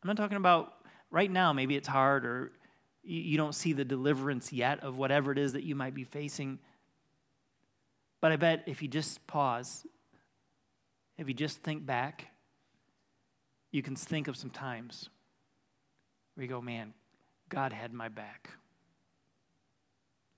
I'm 0.00 0.06
not 0.06 0.16
talking 0.16 0.36
about 0.36 0.74
right 1.10 1.28
now, 1.28 1.52
maybe 1.52 1.74
it's 1.74 1.88
hard 1.88 2.24
or 2.24 2.52
you 3.02 3.36
don't 3.36 3.52
see 3.52 3.72
the 3.72 3.84
deliverance 3.84 4.52
yet 4.52 4.78
of 4.84 4.96
whatever 4.96 5.32
it 5.32 5.38
is 5.38 5.54
that 5.54 5.64
you 5.64 5.74
might 5.74 5.92
be 5.92 6.04
facing. 6.04 6.60
But 8.20 8.30
I 8.30 8.36
bet 8.36 8.62
if 8.68 8.80
you 8.80 8.86
just 8.86 9.26
pause, 9.26 9.84
if 11.18 11.26
you 11.26 11.34
just 11.34 11.64
think 11.64 11.84
back, 11.84 12.28
you 13.72 13.82
can 13.82 13.96
think 13.96 14.28
of 14.28 14.36
some 14.36 14.50
times 14.50 15.08
where 16.36 16.44
you 16.44 16.48
go, 16.48 16.60
man, 16.60 16.94
God 17.48 17.72
had 17.72 17.92
my 17.92 18.08
back. 18.08 18.50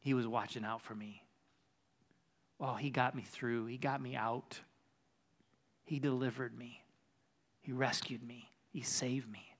He 0.00 0.14
was 0.14 0.26
watching 0.26 0.64
out 0.64 0.80
for 0.80 0.94
me. 0.94 1.22
Oh, 2.60 2.76
He 2.76 2.88
got 2.88 3.14
me 3.14 3.24
through. 3.30 3.66
He 3.66 3.76
got 3.76 4.00
me 4.00 4.16
out. 4.16 4.58
He 5.84 5.98
delivered 5.98 6.56
me. 6.56 6.80
He 7.66 7.72
rescued 7.72 8.22
me, 8.22 8.48
He 8.72 8.82
saved 8.82 9.28
me. 9.28 9.56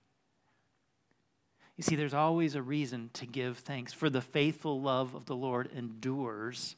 You 1.77 1.83
see, 1.83 1.97
there's 1.97 2.15
always 2.15 2.55
a 2.55 2.63
reason 2.63 3.11
to 3.15 3.27
give 3.27 3.59
thanks, 3.59 3.93
for 3.93 4.09
the 4.09 4.21
faithful 4.21 4.81
love 4.81 5.17
of 5.17 5.27
the 5.27 5.35
Lord 5.35 5.69
endures 5.75 6.77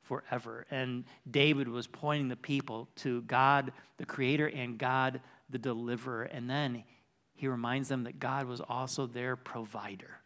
forever. 0.00 0.64
And 0.70 1.04
David 1.30 1.68
was 1.68 1.86
pointing 1.86 2.28
the 2.28 2.36
people 2.36 2.88
to 2.96 3.20
God, 3.22 3.72
the 3.98 4.06
Creator, 4.06 4.46
and 4.48 4.78
God, 4.78 5.20
the 5.50 5.58
Deliverer. 5.58 6.22
And 6.24 6.48
then 6.48 6.82
he 7.34 7.46
reminds 7.46 7.88
them 7.90 8.04
that 8.04 8.18
God 8.18 8.46
was 8.46 8.62
also 8.62 9.06
their 9.06 9.36
provider. 9.36 10.22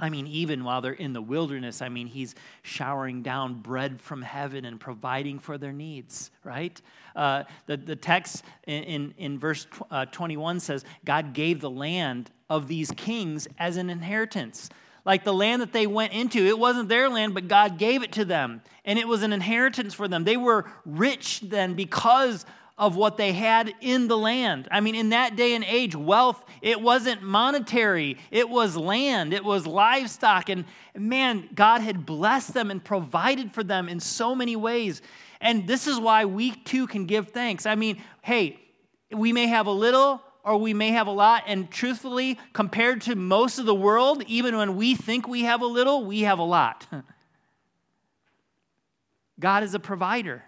I 0.00 0.10
mean, 0.10 0.26
even 0.28 0.62
while 0.62 0.80
they're 0.80 0.92
in 0.92 1.12
the 1.12 1.22
wilderness, 1.22 1.82
I 1.82 1.88
mean, 1.88 2.06
he's 2.06 2.34
showering 2.62 3.22
down 3.22 3.54
bread 3.54 4.00
from 4.00 4.22
heaven 4.22 4.64
and 4.64 4.78
providing 4.78 5.40
for 5.40 5.58
their 5.58 5.72
needs, 5.72 6.30
right? 6.44 6.80
Uh, 7.16 7.44
the, 7.66 7.76
the 7.76 7.96
text 7.96 8.44
in, 8.66 8.84
in, 8.84 9.14
in 9.18 9.38
verse 9.38 9.64
tw- 9.64 9.82
uh, 9.90 10.04
21 10.06 10.60
says, 10.60 10.84
God 11.04 11.32
gave 11.32 11.60
the 11.60 11.70
land 11.70 12.30
of 12.48 12.68
these 12.68 12.92
kings 12.92 13.48
as 13.58 13.76
an 13.76 13.90
inheritance. 13.90 14.70
Like 15.04 15.24
the 15.24 15.34
land 15.34 15.62
that 15.62 15.72
they 15.72 15.86
went 15.86 16.12
into, 16.12 16.46
it 16.46 16.58
wasn't 16.58 16.88
their 16.88 17.08
land, 17.08 17.34
but 17.34 17.48
God 17.48 17.78
gave 17.78 18.02
it 18.02 18.12
to 18.12 18.24
them. 18.24 18.62
And 18.84 18.98
it 18.98 19.08
was 19.08 19.22
an 19.22 19.32
inheritance 19.32 19.94
for 19.94 20.06
them. 20.06 20.24
They 20.24 20.36
were 20.36 20.66
rich 20.84 21.40
then 21.40 21.74
because 21.74 22.44
of 22.78 22.96
what 22.96 23.16
they 23.16 23.32
had 23.32 23.74
in 23.80 24.06
the 24.06 24.16
land. 24.16 24.68
I 24.70 24.80
mean, 24.80 24.94
in 24.94 25.10
that 25.10 25.34
day 25.34 25.54
and 25.54 25.64
age, 25.64 25.96
wealth, 25.96 26.42
it 26.62 26.80
wasn't 26.80 27.22
monetary, 27.22 28.18
it 28.30 28.48
was 28.48 28.76
land, 28.76 29.34
it 29.34 29.44
was 29.44 29.66
livestock. 29.66 30.48
And 30.48 30.64
man, 30.96 31.48
God 31.54 31.80
had 31.80 32.06
blessed 32.06 32.54
them 32.54 32.70
and 32.70 32.82
provided 32.82 33.52
for 33.52 33.64
them 33.64 33.88
in 33.88 33.98
so 33.98 34.34
many 34.34 34.54
ways. 34.54 35.02
And 35.40 35.66
this 35.66 35.86
is 35.86 35.98
why 35.98 36.24
we 36.24 36.52
too 36.52 36.86
can 36.86 37.06
give 37.06 37.28
thanks. 37.28 37.66
I 37.66 37.74
mean, 37.74 38.00
hey, 38.22 38.60
we 39.10 39.32
may 39.32 39.48
have 39.48 39.66
a 39.66 39.72
little 39.72 40.22
or 40.44 40.56
we 40.56 40.72
may 40.72 40.90
have 40.90 41.08
a 41.08 41.12
lot. 41.12 41.44
And 41.46 41.70
truthfully, 41.70 42.38
compared 42.52 43.02
to 43.02 43.16
most 43.16 43.58
of 43.58 43.66
the 43.66 43.74
world, 43.74 44.22
even 44.26 44.56
when 44.56 44.76
we 44.76 44.94
think 44.94 45.28
we 45.28 45.42
have 45.42 45.62
a 45.62 45.66
little, 45.66 46.04
we 46.04 46.22
have 46.22 46.38
a 46.38 46.44
lot. 46.44 46.86
God 49.40 49.62
is 49.62 49.74
a 49.74 49.78
provider. 49.78 50.42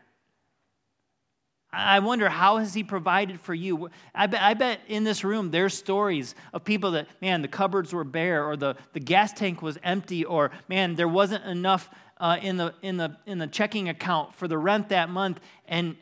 I 1.72 2.00
wonder 2.00 2.28
how 2.28 2.58
has 2.58 2.74
he 2.74 2.82
provided 2.82 3.40
for 3.40 3.54
you? 3.54 3.90
I 4.14 4.26
bet, 4.26 4.42
I 4.42 4.54
bet 4.54 4.80
in 4.88 5.04
this 5.04 5.22
room 5.22 5.50
there's 5.50 5.74
stories 5.74 6.34
of 6.52 6.64
people 6.64 6.92
that, 6.92 7.06
man, 7.20 7.42
the 7.42 7.48
cupboards 7.48 7.92
were 7.92 8.04
bare 8.04 8.44
or 8.44 8.56
the, 8.56 8.74
the 8.92 9.00
gas 9.00 9.32
tank 9.32 9.62
was 9.62 9.78
empty 9.84 10.24
or, 10.24 10.50
man, 10.68 10.96
there 10.96 11.08
wasn't 11.08 11.44
enough 11.44 11.88
uh, 12.18 12.38
in, 12.42 12.56
the, 12.56 12.74
in, 12.82 12.96
the, 12.96 13.16
in 13.24 13.38
the 13.38 13.46
checking 13.46 13.88
account 13.88 14.34
for 14.34 14.48
the 14.48 14.58
rent 14.58 14.88
that 14.88 15.10
month. 15.10 15.38
And, 15.68 15.96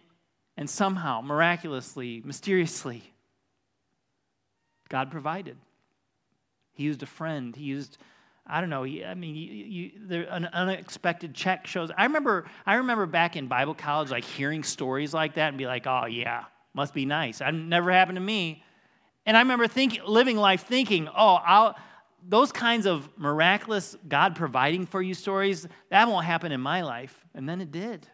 and 0.56 0.70
somehow, 0.70 1.20
miraculously, 1.20 2.22
mysteriously, 2.24 3.12
God 4.88 5.10
provided. 5.10 5.58
He 6.72 6.84
used 6.84 7.02
a 7.02 7.06
friend. 7.06 7.54
He 7.54 7.64
used 7.64 7.98
I 8.48 8.60
don't 8.60 8.70
know. 8.70 8.84
I 8.84 9.14
mean, 9.14 9.34
you, 9.34 9.90
you, 10.10 10.26
an 10.30 10.46
unexpected 10.46 11.34
check 11.34 11.66
shows. 11.66 11.90
I 11.96 12.04
remember, 12.04 12.46
I 12.64 12.76
remember 12.76 13.04
back 13.04 13.36
in 13.36 13.46
Bible 13.46 13.74
college, 13.74 14.10
like 14.10 14.24
hearing 14.24 14.62
stories 14.62 15.12
like 15.12 15.34
that 15.34 15.48
and 15.48 15.58
be 15.58 15.66
like, 15.66 15.86
"Oh 15.86 16.06
yeah, 16.06 16.44
must 16.72 16.94
be 16.94 17.04
nice." 17.04 17.40
That 17.40 17.52
never 17.52 17.92
happened 17.92 18.16
to 18.16 18.22
me. 18.22 18.64
And 19.26 19.36
I 19.36 19.40
remember 19.40 19.68
thinking, 19.68 20.00
living 20.06 20.38
life 20.38 20.64
thinking, 20.64 21.08
"Oh, 21.08 21.34
I'll, 21.44 21.76
those 22.26 22.50
kinds 22.50 22.86
of 22.86 23.10
miraculous 23.18 23.96
God 24.08 24.34
providing 24.34 24.86
for 24.86 25.02
you 25.02 25.12
stories 25.12 25.68
that 25.90 26.08
won't 26.08 26.24
happen 26.24 26.50
in 26.50 26.60
my 26.60 26.80
life." 26.80 27.26
And 27.34 27.46
then 27.46 27.60
it 27.60 27.70
did. 27.70 28.06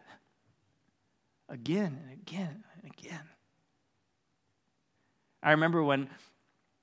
Again 1.47 1.97
and 2.03 2.11
again 2.11 2.63
and 2.75 2.91
again. 2.91 3.23
I 5.41 5.51
remember 5.51 5.81
when 5.81 6.09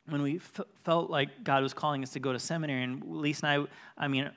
when 0.09 0.23
we 0.23 0.37
f- 0.37 0.67
felt 0.85 1.11
like 1.11 1.45
God 1.45 1.63
was 1.63 1.75
calling 1.75 2.03
us 2.03 2.11
to 2.11 2.21
go 2.21 2.33
to 2.33 2.39
seminary, 2.39 2.83
and 2.83 3.05
Lisa 3.05 3.47
and 3.47 3.69
I, 3.99 4.05
I 4.05 4.09
mean, 4.09 4.31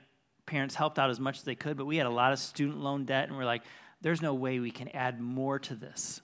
parents 0.46 0.74
helped 0.74 0.98
out 0.98 1.10
as 1.10 1.18
much 1.18 1.38
as 1.38 1.44
they 1.44 1.54
could, 1.54 1.76
but 1.76 1.86
we 1.86 1.96
had 1.96 2.06
a 2.06 2.10
lot 2.10 2.32
of 2.32 2.38
student 2.38 2.78
loan 2.78 3.04
debt, 3.04 3.28
and 3.28 3.36
we're 3.36 3.44
like, 3.44 3.62
there's 4.00 4.22
no 4.22 4.34
way 4.34 4.60
we 4.60 4.70
can 4.70 4.88
add 4.90 5.20
more 5.20 5.58
to 5.58 5.74
this. 5.74 6.20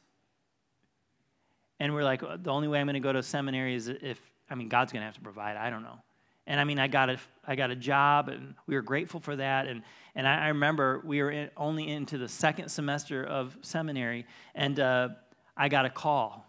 And 1.81 1.95
we're 1.95 2.05
like, 2.05 2.21
the 2.21 2.51
only 2.51 2.69
way 2.69 2.79
I'm 2.81 2.87
going 2.87 2.95
to 2.95 3.01
go 3.01 3.13
to 3.13 3.23
seminary 3.23 3.75
is 3.75 3.89
if, 3.89 4.21
I 4.49 4.55
mean, 4.55 4.69
God's 4.69 4.93
going 4.93 5.01
to 5.01 5.07
have 5.07 5.17
to 5.17 5.21
provide. 5.21 5.57
I 5.57 5.71
don't 5.71 5.83
know. 5.83 5.99
And 6.47 6.61
I 6.61 6.65
mean, 6.65 6.79
I 6.79 6.87
got 6.87 7.11
a, 7.11 7.19
I 7.47 7.57
got 7.57 7.71
a 7.71 7.77
job, 7.77 8.29
and 8.29 8.55
we 8.67 8.77
were 8.77 8.83
grateful 8.83 9.21
for 9.21 9.35
that. 9.35 9.67
And, 9.67 9.83
and 10.15 10.29
I, 10.29 10.45
I 10.45 10.49
remember 10.49 11.03
we 11.05 11.23
were 11.23 11.31
in, 11.31 11.51
only 11.57 11.89
into 11.89 12.19
the 12.19 12.29
second 12.29 12.69
semester 12.69 13.25
of 13.25 13.57
seminary, 13.63 14.27
and 14.55 14.79
uh, 14.79 15.09
I 15.57 15.69
got 15.69 15.85
a 15.85 15.91
call 15.91 16.47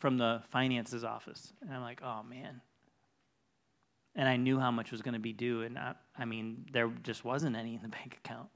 from 0.00 0.16
the 0.16 0.42
finances 0.50 1.04
office. 1.04 1.52
And 1.62 1.72
I'm 1.72 1.82
like, 1.82 2.02
oh 2.02 2.22
man. 2.28 2.60
And 4.16 4.28
I 4.28 4.36
knew 4.36 4.58
how 4.58 4.72
much 4.72 4.90
was 4.90 5.02
going 5.02 5.14
to 5.14 5.20
be 5.20 5.32
due. 5.32 5.62
And 5.62 5.78
I, 5.78 5.94
I, 6.18 6.24
mean, 6.24 6.66
there 6.72 6.90
just 7.04 7.24
wasn't 7.24 7.54
any 7.54 7.76
in 7.76 7.82
the 7.82 7.88
bank 8.00 8.18
account. 8.24 8.48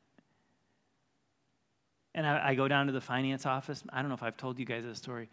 And 2.15 2.27
I, 2.27 2.49
I, 2.49 2.55
go 2.55 2.67
down 2.67 2.87
to 2.87 2.93
the 2.93 3.01
finance 3.01 3.47
office. 3.47 3.85
I 3.91 4.01
don't 4.01 4.09
know 4.09 4.15
if 4.15 4.23
I've 4.23 4.37
told 4.37 4.59
you 4.59 4.65
guys 4.65 4.85
this 4.85 4.99
story. 4.99 5.29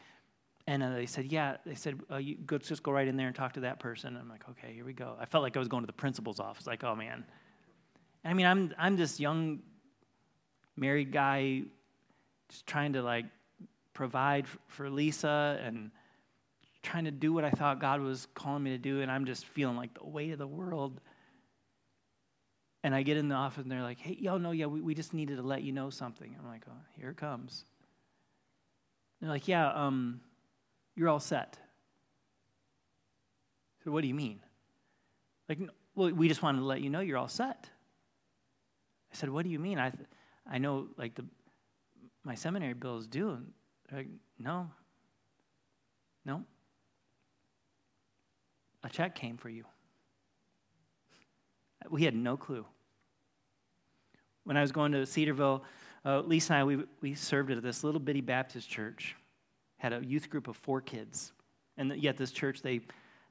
And 0.67 0.83
uh, 0.83 0.93
they 0.93 1.07
said, 1.07 1.31
yeah. 1.31 1.57
They 1.65 1.73
said, 1.73 1.99
uh, 2.11 2.17
you, 2.17 2.37
let's 2.51 2.67
just 2.67 2.83
go 2.83 2.91
right 2.91 3.07
in 3.07 3.17
there 3.17 3.27
and 3.27 3.35
talk 3.35 3.53
to 3.53 3.61
that 3.61 3.79
person. 3.79 4.15
I'm 4.15 4.29
like, 4.29 4.43
okay, 4.49 4.73
here 4.73 4.85
we 4.85 4.93
go. 4.93 5.15
I 5.19 5.25
felt 5.25 5.43
like 5.43 5.55
I 5.55 5.59
was 5.59 5.67
going 5.67 5.81
to 5.81 5.87
the 5.87 5.93
principal's 5.93 6.39
office. 6.39 6.67
Like, 6.67 6.83
oh 6.83 6.95
man. 6.95 7.23
And 8.23 8.31
I 8.31 8.33
mean, 8.33 8.45
I'm, 8.45 8.73
I'm 8.77 8.95
this 8.97 9.19
young 9.19 9.61
married 10.75 11.11
guy 11.11 11.63
just 12.49 12.67
trying 12.67 12.93
to 12.93 13.01
like 13.01 13.25
provide 13.93 14.45
for 14.67 14.89
Lisa 14.89 15.59
and 15.63 15.91
trying 16.83 17.05
to 17.05 17.11
do 17.11 17.31
what 17.31 17.43
I 17.43 17.51
thought 17.51 17.79
God 17.79 18.01
was 18.01 18.27
calling 18.33 18.63
me 18.63 18.71
to 18.71 18.77
do, 18.77 19.01
and 19.01 19.11
I'm 19.11 19.25
just 19.25 19.45
feeling 19.45 19.77
like 19.77 19.93
the 19.93 20.05
weight 20.05 20.31
of 20.31 20.39
the 20.39 20.47
world. 20.47 20.99
And 22.83 22.95
I 22.95 23.03
get 23.03 23.17
in 23.17 23.29
the 23.29 23.35
office, 23.35 23.61
and 23.61 23.71
they're 23.71 23.83
like, 23.83 23.99
hey, 23.99 24.17
yo, 24.19 24.37
no, 24.37 24.51
yeah, 24.51 24.65
we, 24.65 24.81
we 24.81 24.95
just 24.95 25.13
needed 25.13 25.35
to 25.37 25.43
let 25.43 25.61
you 25.61 25.71
know 25.71 25.89
something. 25.89 26.35
I'm 26.39 26.47
like, 26.47 26.63
oh, 26.67 26.81
here 26.97 27.11
it 27.11 27.17
comes. 27.17 27.65
they're 29.19 29.29
like, 29.29 29.47
yeah, 29.47 29.71
um, 29.71 30.21
you're 30.95 31.09
all 31.09 31.19
set. 31.19 31.57
So 33.83 33.91
what 33.91 34.01
do 34.01 34.07
you 34.07 34.15
mean? 34.15 34.39
Like, 35.47 35.59
well, 35.93 36.11
we 36.11 36.27
just 36.27 36.41
wanted 36.41 36.59
to 36.59 36.65
let 36.65 36.81
you 36.81 36.89
know 36.89 37.01
you're 37.01 37.17
all 37.17 37.27
set. 37.27 37.69
I 39.11 39.15
said, 39.15 39.29
what 39.29 39.43
do 39.43 39.51
you 39.51 39.59
mean? 39.59 39.77
I, 39.77 39.89
th- 39.89 40.07
I 40.49 40.57
know, 40.57 40.87
like, 40.97 41.13
the, 41.15 41.25
my 42.23 42.33
seminary 42.33 42.73
bill 42.73 42.97
is 42.97 43.05
due. 43.05 43.29
And 43.29 43.51
they're 43.89 43.99
like, 43.99 44.07
no, 44.39 44.71
no 46.25 46.45
a 48.83 48.89
check 48.89 49.15
came 49.15 49.37
for 49.37 49.49
you. 49.49 49.65
We 51.89 52.03
had 52.03 52.15
no 52.15 52.37
clue. 52.37 52.65
When 54.43 54.57
I 54.57 54.61
was 54.61 54.71
going 54.71 54.91
to 54.93 55.05
Cedarville, 55.05 55.63
uh, 56.05 56.21
Lisa 56.21 56.53
and 56.53 56.61
I, 56.61 56.63
we, 56.63 56.83
we 57.01 57.13
served 57.13 57.51
at 57.51 57.61
this 57.61 57.83
little 57.83 57.99
bitty 57.99 58.21
Baptist 58.21 58.69
church, 58.69 59.15
had 59.77 59.93
a 59.93 60.03
youth 60.03 60.29
group 60.29 60.47
of 60.47 60.57
four 60.57 60.81
kids. 60.81 61.31
And 61.77 61.95
yet, 61.95 62.17
this 62.17 62.31
church, 62.31 62.61
they, 62.61 62.81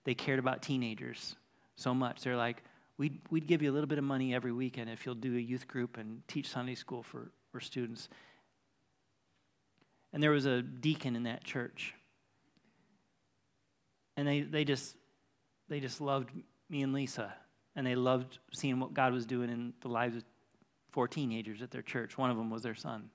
they 0.04 0.14
cared 0.14 0.38
about 0.38 0.62
teenagers 0.62 1.36
so 1.76 1.94
much. 1.94 2.22
They're 2.22 2.36
like, 2.36 2.62
we'd, 2.96 3.20
we'd 3.30 3.46
give 3.46 3.62
you 3.62 3.70
a 3.70 3.74
little 3.74 3.88
bit 3.88 3.98
of 3.98 4.04
money 4.04 4.34
every 4.34 4.52
weekend 4.52 4.90
if 4.90 5.04
you'll 5.04 5.14
do 5.14 5.36
a 5.36 5.40
youth 5.40 5.66
group 5.66 5.96
and 5.96 6.22
teach 6.28 6.48
Sunday 6.48 6.74
school 6.74 7.02
for, 7.02 7.30
for 7.50 7.60
students. 7.60 8.08
And 10.12 10.22
there 10.22 10.30
was 10.30 10.46
a 10.46 10.62
deacon 10.62 11.16
in 11.16 11.24
that 11.24 11.44
church. 11.44 11.94
And 14.16 14.26
they, 14.26 14.40
they 14.42 14.64
just 14.64 14.96
they 15.70 15.80
just 15.80 16.00
loved 16.00 16.30
me 16.68 16.82
and 16.82 16.92
Lisa, 16.92 17.32
and 17.76 17.86
they 17.86 17.94
loved 17.94 18.38
seeing 18.52 18.78
what 18.80 18.92
God 18.92 19.12
was 19.12 19.24
doing 19.24 19.48
in 19.48 19.72
the 19.80 19.88
lives 19.88 20.16
of 20.16 20.24
four 20.90 21.08
teenagers 21.08 21.62
at 21.62 21.70
their 21.70 21.80
church. 21.80 22.18
One 22.18 22.28
of 22.28 22.36
them 22.36 22.50
was 22.50 22.62
their 22.62 22.74
son. 22.74 23.08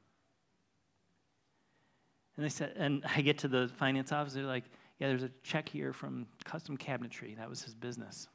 And 2.35 2.45
they 2.45 2.49
said, 2.49 2.73
and 2.77 3.03
I 3.15 3.21
get 3.21 3.37
to 3.39 3.47
the 3.47 3.69
finance 3.77 4.11
office, 4.11 4.33
they're 4.33 4.43
like, 4.43 4.63
yeah, 4.99 5.09
there's 5.09 5.23
a 5.23 5.31
check 5.43 5.67
here 5.67 5.91
from 5.91 6.25
Custom 6.45 6.77
Cabinetry. 6.77 7.37
That 7.37 7.49
was 7.49 7.61
his 7.61 7.73
business. 7.73 8.29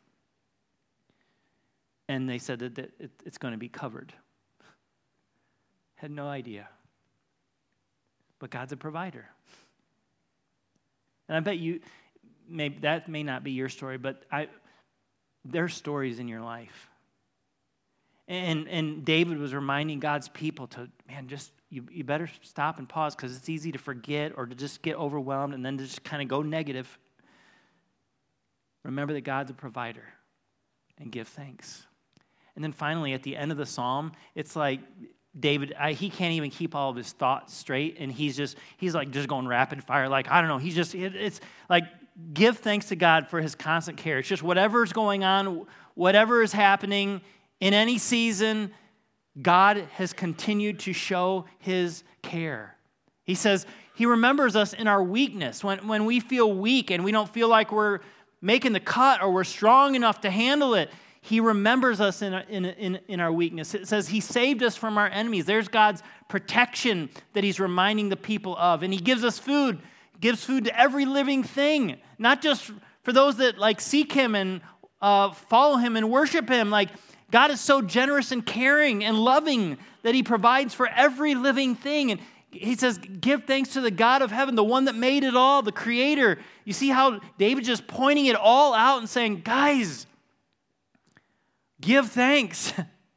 And 2.09 2.28
they 2.28 2.38
said 2.38 2.59
that, 2.59 2.74
that 2.74 2.90
it, 2.98 3.11
it's 3.24 3.38
going 3.38 3.52
to 3.52 3.59
be 3.59 3.68
covered. 3.68 4.12
Had 5.94 6.11
no 6.11 6.28
idea. 6.28 6.68
But 8.38 8.50
God's 8.50 8.72
a 8.72 8.76
provider. 8.76 9.26
And 11.28 11.37
I 11.37 11.40
bet 11.40 11.59
you, 11.59 11.80
maybe 12.51 12.79
that 12.81 13.09
may 13.09 13.23
not 13.23 13.45
be 13.45 13.53
your 13.53 13.69
story, 13.69 13.99
but 13.99 14.23
I, 14.31 14.49
there's 15.45 15.75
stories 15.75 16.19
in 16.19 16.29
your 16.29 16.41
life. 16.41 16.89
And, 18.29 18.69
and 18.69 19.05
David 19.05 19.39
was 19.39 19.55
reminding 19.55 19.99
God's 19.99 20.29
people 20.29 20.69
to, 20.69 20.89
man, 21.09 21.27
just, 21.27 21.51
you, 21.69 21.85
you 21.91 22.05
better 22.05 22.31
stop 22.43 22.79
and 22.79 22.89
pause 22.89 23.17
because 23.17 23.37
it's 23.37 23.49
easy 23.49 23.73
to 23.73 23.79
forget 23.79 24.33
or 24.37 24.47
to 24.47 24.55
just 24.55 24.83
get 24.83 24.97
overwhelmed 24.97 25.53
and 25.53 25.65
then 25.65 25.79
to 25.79 25.85
just 25.85 26.05
kind 26.05 26.23
of 26.23 26.29
go 26.29 26.43
negative. 26.43 26.99
Remember 28.85 29.15
that 29.15 29.23
God's 29.23 29.51
a 29.51 29.55
provider 29.55 30.05
and 30.99 31.11
give 31.11 31.27
thanks. 31.27 31.87
And 32.55 32.63
then 32.63 32.73
finally, 32.73 33.15
at 33.15 33.23
the 33.23 33.37
end 33.37 33.51
of 33.51 33.59
the 33.59 33.67
psalm, 33.67 34.13
it's 34.35 34.55
like 34.55 34.81
David, 35.39 35.75
I, 35.79 35.93
he 35.93 36.11
can't 36.11 36.35
even 36.35 36.51
keep 36.51 36.75
all 36.75 36.91
of 36.91 36.97
his 36.97 37.13
thoughts 37.13 37.55
straight, 37.55 37.97
and 37.99 38.11
he's 38.11 38.37
just, 38.37 38.57
he's 38.77 38.95
like 38.95 39.11
just 39.11 39.29
going 39.29 39.47
rapid 39.47 39.83
fire. 39.83 40.09
Like, 40.09 40.31
I 40.31 40.41
don't 40.41 40.49
know, 40.49 40.59
he's 40.59 40.75
just, 40.75 40.95
it, 40.95 41.15
it's 41.15 41.41
like 41.69 41.85
give 42.33 42.59
thanks 42.59 42.88
to 42.88 42.96
God 42.96 43.29
for 43.29 43.40
his 43.40 43.55
constant 43.55 43.99
care. 43.99 44.18
It's 44.18 44.29
just 44.29 44.42
whatever's 44.42 44.92
going 44.92 45.25
on, 45.25 45.66
whatever 45.94 46.42
is 46.42 46.53
happening 46.53 47.20
in 47.61 47.75
any 47.75 47.99
season, 47.99 48.73
God 49.40 49.77
has 49.94 50.12
continued 50.12 50.81
to 50.81 50.92
show 50.92 51.44
his 51.59 52.03
care. 52.23 52.77
He 53.25 53.35
says 53.35 53.66
he 53.94 54.07
remembers 54.07 54.57
us 54.57 54.73
in 54.73 54.88
our 54.88 55.03
weakness. 55.03 55.62
When, 55.62 55.87
when 55.87 56.05
we 56.05 56.20
feel 56.20 56.53
weak 56.53 56.90
and 56.90 57.05
we 57.05 57.12
don't 57.12 57.29
feel 57.29 57.49
like 57.49 57.70
we're 57.70 58.01
making 58.40 58.73
the 58.73 58.81
cut 58.81 59.23
or 59.23 59.31
we're 59.31 59.44
strong 59.44 59.94
enough 59.94 60.23
to 60.23 60.31
handle 60.31 60.75
it, 60.75 60.90
he 61.23 61.38
remembers 61.38 62.01
us 62.01 62.23
in, 62.23 62.33
in, 62.33 62.64
in, 62.64 62.99
in, 63.07 63.20
our 63.20 63.31
weakness. 63.31 63.75
It 63.75 63.87
says 63.87 64.09
He 64.09 64.20
saved 64.20 64.62
us 64.62 64.75
from 64.75 64.96
our 64.96 65.07
enemies. 65.07 65.44
There's 65.44 65.68
God's 65.68 66.03
protection 66.29 67.11
that 67.35 67.44
He's 67.44 67.61
reminding 67.61 68.09
the 68.09 68.16
people 68.16 68.57
of. 68.57 68.83
And 68.83 68.92
He 68.92 69.01
gives 69.01 69.23
us 69.23 69.38
food 69.38 69.81
gives 70.20 70.44
food 70.44 70.64
to 70.64 70.78
every 70.78 71.06
living 71.06 71.42
thing, 71.42 71.98
not 72.18 72.42
just 72.42 72.70
for 73.02 73.12
those 73.12 73.37
that 73.37 73.59
like 73.59 73.80
seek 73.80 74.12
Him 74.12 74.35
and 74.35 74.61
uh, 75.00 75.33
follow 75.33 75.76
Him 75.76 75.96
and 75.96 76.11
worship 76.11 76.48
Him. 76.48 76.70
Like 76.70 76.90
God 77.30 77.50
is 77.50 77.61
so 77.61 77.80
generous 77.83 78.33
and 78.33 78.44
caring 78.44 79.04
and 79.04 79.18
loving 79.18 79.78
that 80.02 80.14
He 80.14 80.22
provides 80.22 80.74
for 80.74 80.87
every 80.87 81.35
living 81.35 81.74
thing. 81.74 82.11
And 82.11 82.20
He 82.50 82.76
says, 82.76 82.98
Give 82.98 83.44
thanks 83.44 83.70
to 83.70 83.80
the 83.80 83.90
God 83.90 84.22
of 84.22 84.30
heaven, 84.30 84.54
the 84.54 84.64
one 84.64 84.85
that 84.85 84.94
made 84.94 85.24
it 85.24 85.35
all, 85.35 85.62
the 85.62 85.72
Creator. 85.72 86.38
You 86.64 86.72
see 86.72 86.88
how 86.88 87.20
David's 87.38 87.66
just 87.66 87.87
pointing 87.87 88.26
it 88.26 88.37
all 88.37 88.74
out 88.74 88.98
and 88.98 89.09
saying, 89.09 89.42
Guys, 89.42 90.06
give 91.80 92.11
thanks. 92.11 92.72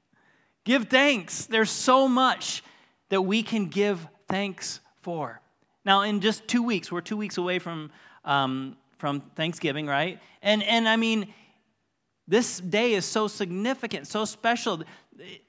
give 0.63 0.87
thanks. 0.87 1.45
There's 1.45 1.71
so 1.71 2.07
much 2.07 2.63
that 3.09 3.21
we 3.21 3.43
can 3.43 3.67
give 3.67 4.07
thanks 4.27 4.79
for. 5.01 5.42
Now, 5.86 6.02
in 6.02 6.22
just 6.22 6.48
two 6.48 6.63
weeks, 6.63 6.91
we're 6.91 7.02
two 7.02 7.17
weeks 7.17 7.38
away 7.38 7.60
from, 7.60 7.91
um, 8.24 8.78
from 8.98 9.22
Thanksgiving, 9.36 9.86
right? 9.88 10.19
And, 10.41 10.63
and 10.63 10.88
I 10.88 10.96
mean, 10.96 11.34
this 12.28 12.60
day 12.60 12.93
is 12.93 13.06
so 13.06 13.28
significant, 13.28 14.08
so 14.08 14.24
special. 14.24 14.84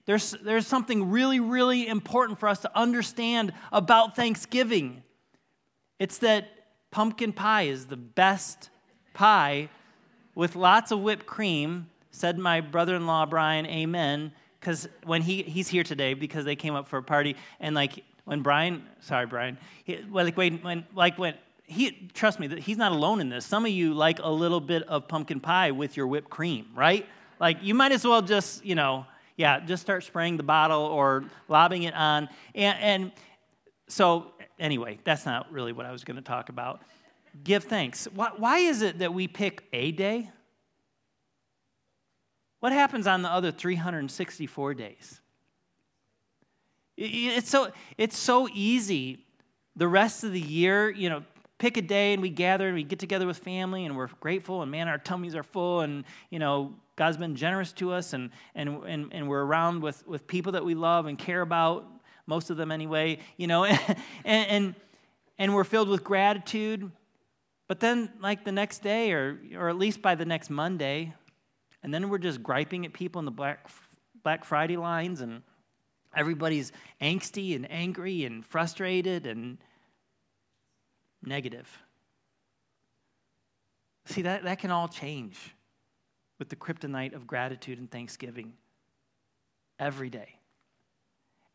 There's, 0.06 0.32
there's 0.42 0.66
something 0.66 1.10
really, 1.10 1.40
really 1.40 1.86
important 1.86 2.40
for 2.40 2.48
us 2.48 2.60
to 2.60 2.78
understand 2.78 3.52
about 3.72 4.16
Thanksgiving. 4.16 5.02
It's 6.00 6.18
that 6.18 6.48
pumpkin 6.90 7.32
pie 7.32 7.62
is 7.62 7.86
the 7.86 7.96
best 7.96 8.70
pie 9.12 9.68
with 10.34 10.56
lots 10.56 10.90
of 10.90 11.00
whipped 11.00 11.26
cream. 11.26 11.88
Said 12.10 12.38
my 12.38 12.60
brother 12.60 12.96
in 12.96 13.06
law, 13.06 13.26
Brian, 13.26 13.66
amen. 13.66 14.32
Because 14.58 14.88
when 15.04 15.22
he, 15.22 15.42
he's 15.42 15.68
here 15.68 15.84
today 15.84 16.14
because 16.14 16.44
they 16.44 16.56
came 16.56 16.74
up 16.74 16.88
for 16.88 16.98
a 16.98 17.02
party 17.02 17.36
and 17.60 17.74
like 17.74 18.02
when 18.24 18.42
Brian, 18.42 18.84
sorry, 19.00 19.26
Brian, 19.26 19.58
he, 19.84 19.98
like 20.10 20.36
when, 20.36 20.58
when, 20.58 20.84
like 20.94 21.18
when 21.18 21.34
he, 21.64 22.10
trust 22.12 22.40
me, 22.40 22.60
he's 22.60 22.76
not 22.76 22.92
alone 22.92 23.20
in 23.20 23.28
this. 23.28 23.44
Some 23.46 23.64
of 23.64 23.70
you 23.70 23.94
like 23.94 24.18
a 24.22 24.30
little 24.30 24.60
bit 24.60 24.82
of 24.84 25.08
pumpkin 25.08 25.40
pie 25.40 25.70
with 25.70 25.96
your 25.96 26.06
whipped 26.06 26.30
cream, 26.30 26.66
right? 26.74 27.06
Like, 27.40 27.58
you 27.62 27.74
might 27.74 27.92
as 27.92 28.04
well 28.06 28.22
just, 28.22 28.64
you 28.64 28.74
know, 28.74 29.06
yeah, 29.36 29.60
just 29.60 29.82
start 29.82 30.04
spraying 30.04 30.36
the 30.36 30.42
bottle 30.42 30.82
or 30.82 31.24
lobbing 31.48 31.82
it 31.84 31.94
on. 31.94 32.28
And, 32.54 32.78
and 32.80 33.12
so, 33.88 34.32
anyway, 34.58 34.98
that's 35.04 35.26
not 35.26 35.50
really 35.52 35.72
what 35.72 35.86
I 35.86 35.92
was 35.92 36.04
going 36.04 36.16
to 36.16 36.22
talk 36.22 36.48
about. 36.48 36.82
Give 37.42 37.64
thanks. 37.64 38.06
Why, 38.14 38.30
why 38.36 38.58
is 38.58 38.82
it 38.82 39.00
that 39.00 39.12
we 39.12 39.26
pick 39.26 39.64
a 39.72 39.90
day? 39.90 40.30
What 42.60 42.72
happens 42.72 43.06
on 43.06 43.22
the 43.22 43.28
other 43.28 43.50
364 43.50 44.74
days? 44.74 45.20
It's 47.04 47.50
so, 47.50 47.70
it's 47.98 48.16
so 48.16 48.48
easy 48.52 49.24
the 49.76 49.88
rest 49.88 50.24
of 50.24 50.32
the 50.32 50.40
year, 50.40 50.90
you 50.90 51.08
know, 51.08 51.24
pick 51.58 51.76
a 51.76 51.82
day 51.82 52.12
and 52.12 52.22
we 52.22 52.30
gather 52.30 52.66
and 52.66 52.74
we 52.74 52.82
get 52.82 52.98
together 52.98 53.26
with 53.26 53.38
family 53.38 53.84
and 53.84 53.96
we're 53.96 54.08
grateful 54.20 54.62
and 54.62 54.70
man, 54.70 54.88
our 54.88 54.98
tummies 54.98 55.34
are 55.34 55.42
full 55.42 55.80
and, 55.80 56.04
you 56.30 56.38
know, 56.38 56.74
God's 56.96 57.16
been 57.16 57.34
generous 57.34 57.72
to 57.74 57.92
us 57.92 58.12
and, 58.12 58.30
and, 58.54 58.82
and, 58.84 59.12
and 59.12 59.28
we're 59.28 59.42
around 59.42 59.82
with, 59.82 60.06
with 60.06 60.26
people 60.26 60.52
that 60.52 60.64
we 60.64 60.74
love 60.74 61.06
and 61.06 61.18
care 61.18 61.40
about, 61.40 61.86
most 62.26 62.50
of 62.50 62.56
them 62.56 62.70
anyway, 62.70 63.18
you 63.36 63.46
know, 63.46 63.64
and, 63.64 63.96
and, 64.24 64.74
and 65.38 65.54
we're 65.54 65.64
filled 65.64 65.88
with 65.88 66.04
gratitude. 66.04 66.90
But 67.66 67.80
then, 67.80 68.10
like 68.20 68.44
the 68.44 68.52
next 68.52 68.80
day, 68.82 69.12
or, 69.12 69.38
or 69.56 69.68
at 69.70 69.76
least 69.76 70.02
by 70.02 70.14
the 70.14 70.24
next 70.24 70.50
Monday, 70.50 71.14
and 71.82 71.92
then 71.92 72.08
we're 72.10 72.18
just 72.18 72.42
griping 72.42 72.84
at 72.84 72.92
people 72.92 73.18
in 73.20 73.24
the 73.24 73.30
Black, 73.30 73.68
Black 74.22 74.44
Friday 74.44 74.76
lines, 74.76 75.22
and 75.22 75.42
everybody's 76.16 76.72
angsty 77.00 77.54
and 77.54 77.70
angry 77.70 78.24
and 78.24 78.44
frustrated 78.44 79.26
and 79.26 79.58
negative. 81.22 81.78
See, 84.06 84.22
that, 84.22 84.44
that 84.44 84.58
can 84.58 84.70
all 84.70 84.88
change 84.88 85.54
with 86.38 86.48
the 86.48 86.56
kryptonite 86.56 87.14
of 87.14 87.26
gratitude 87.26 87.78
and 87.78 87.90
thanksgiving 87.90 88.54
every 89.78 90.10
day. 90.10 90.38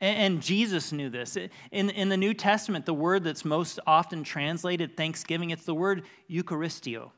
And, 0.02 0.18
and, 0.18 0.42
Jesus 0.42 0.92
knew 0.92 1.10
this. 1.10 1.38
In, 1.72 1.90
in 1.90 2.10
the 2.10 2.18
New 2.18 2.34
Testament, 2.34 2.86
the 2.86 2.94
word 2.94 3.24
that's 3.24 3.44
most 3.44 3.80
often 3.86 4.24
translated 4.24 4.96
thanksgiving, 4.96 5.50
it's 5.52 5.66
the 5.66 5.76
word 5.76 6.06
Eucharisteo. 6.30 7.12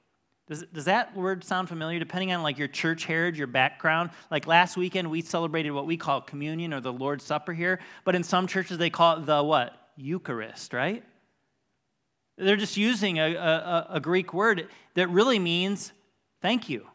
Does, 0.48 0.66
does 0.74 0.86
that 0.86 1.16
word 1.16 1.44
sound 1.44 1.70
familiar? 1.70 2.00
Depending 2.00 2.34
on 2.34 2.44
like 2.44 2.58
your 2.58 2.68
church 2.68 3.06
heritage, 3.06 3.38
your 3.38 3.48
background. 3.48 4.10
Like 4.30 4.48
last 4.48 4.76
weekend, 4.76 5.10
we 5.10 5.22
celebrated 5.22 5.72
what 5.72 5.86
we 5.86 5.98
call 5.98 6.22
communion 6.22 6.74
or 6.74 6.82
the 6.82 6.92
Lord's 6.92 7.24
Supper 7.24 7.54
here, 7.54 7.80
but 8.04 8.16
in 8.16 8.24
some 8.24 8.48
churches 8.48 8.78
they 8.78 8.90
call 8.90 9.18
it 9.18 9.26
the 9.26 9.44
what? 9.44 9.78
Eucharist, 9.96 10.74
right? 10.74 11.04
They're 12.38 12.58
just 12.58 12.76
using 12.76 13.20
a, 13.20 13.36
a, 13.36 13.88
a 13.92 14.00
Greek 14.00 14.34
word 14.34 14.68
that 14.96 15.10
really 15.10 15.40
means 15.40 15.92
thank 16.42 16.70
you. 16.70 16.88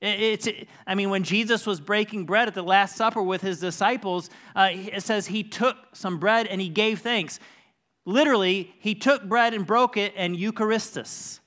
It's, 0.00 0.48
I 0.86 0.94
mean, 0.94 1.08
when 1.08 1.22
Jesus 1.22 1.66
was 1.66 1.80
breaking 1.80 2.26
bread 2.26 2.46
at 2.48 2.54
the 2.54 2.62
Last 2.62 2.96
Supper 2.96 3.22
with 3.22 3.40
his 3.40 3.58
disciples, 3.58 4.28
uh, 4.54 4.68
it 4.72 5.02
says 5.02 5.26
he 5.26 5.42
took 5.42 5.76
some 5.92 6.18
bread 6.18 6.46
and 6.46 6.60
he 6.60 6.68
gave 6.68 7.00
thanks. 7.00 7.40
Literally, 8.04 8.74
he 8.80 8.94
took 8.94 9.24
bread 9.24 9.54
and 9.54 9.66
broke 9.66 9.96
it 9.96 10.12
and 10.16 10.36
Eucharistus. 10.36 11.40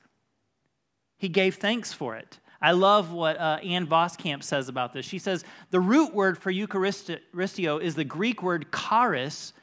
He 1.17 1.29
gave 1.29 1.55
thanks 1.55 1.93
for 1.93 2.15
it. 2.15 2.39
I 2.61 2.71
love 2.71 3.11
what 3.11 3.39
uh, 3.39 3.59
Ann 3.63 3.85
Voskamp 3.87 4.43
says 4.43 4.67
about 4.69 4.93
this. 4.93 5.05
She 5.05 5.19
says 5.19 5.43
the 5.69 5.79
root 5.79 6.13
word 6.13 6.37
for 6.37 6.51
Eucharisteo 6.51 7.81
is 7.81 7.95
the 7.95 8.03
Greek 8.03 8.41
word 8.41 8.67
charis, 8.73 9.53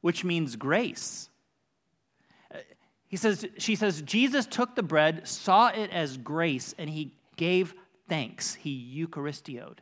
which 0.00 0.24
means 0.24 0.54
grace. 0.56 1.28
He 3.08 3.16
says, 3.16 3.46
she 3.58 3.76
says, 3.76 4.02
Jesus 4.02 4.44
took 4.46 4.74
the 4.74 4.82
bread, 4.82 5.26
saw 5.26 5.68
it 5.68 5.90
as 5.90 6.16
grace, 6.16 6.74
and 6.78 6.90
he 6.90 7.14
gave 7.36 7.74
thanks. 8.08 8.54
He 8.54 9.06
Eucharisteoed. 9.06 9.78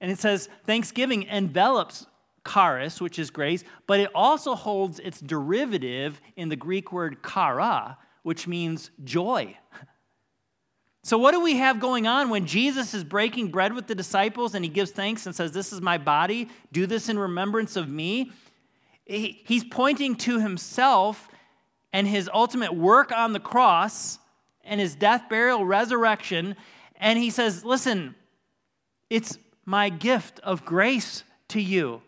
And 0.00 0.10
it 0.10 0.18
says, 0.18 0.48
thanksgiving 0.66 1.26
envelops 1.28 2.06
charis, 2.46 3.00
which 3.00 3.18
is 3.18 3.30
grace, 3.30 3.64
but 3.86 4.00
it 4.00 4.10
also 4.14 4.54
holds 4.54 4.98
its 5.00 5.20
derivative 5.20 6.20
in 6.36 6.48
the 6.48 6.56
Greek 6.56 6.92
word 6.92 7.18
chara, 7.22 7.98
which 8.22 8.46
means 8.46 8.90
joy. 9.04 9.56
So, 11.06 11.18
what 11.18 11.30
do 11.30 11.40
we 11.40 11.58
have 11.58 11.78
going 11.78 12.08
on 12.08 12.30
when 12.30 12.46
Jesus 12.46 12.92
is 12.92 13.04
breaking 13.04 13.52
bread 13.52 13.72
with 13.72 13.86
the 13.86 13.94
disciples 13.94 14.56
and 14.56 14.64
he 14.64 14.68
gives 14.68 14.90
thanks 14.90 15.24
and 15.24 15.36
says, 15.36 15.52
This 15.52 15.72
is 15.72 15.80
my 15.80 15.98
body, 15.98 16.48
do 16.72 16.84
this 16.84 17.08
in 17.08 17.16
remembrance 17.16 17.76
of 17.76 17.88
me? 17.88 18.32
He's 19.04 19.62
pointing 19.62 20.16
to 20.16 20.40
himself 20.40 21.28
and 21.92 22.08
his 22.08 22.28
ultimate 22.34 22.74
work 22.74 23.12
on 23.12 23.32
the 23.32 23.38
cross 23.38 24.18
and 24.64 24.80
his 24.80 24.96
death, 24.96 25.28
burial, 25.30 25.64
resurrection. 25.64 26.56
And 26.96 27.20
he 27.20 27.30
says, 27.30 27.64
Listen, 27.64 28.16
it's 29.08 29.38
my 29.64 29.90
gift 29.90 30.40
of 30.40 30.64
grace 30.64 31.22
to 31.50 31.60
you. 31.60 32.02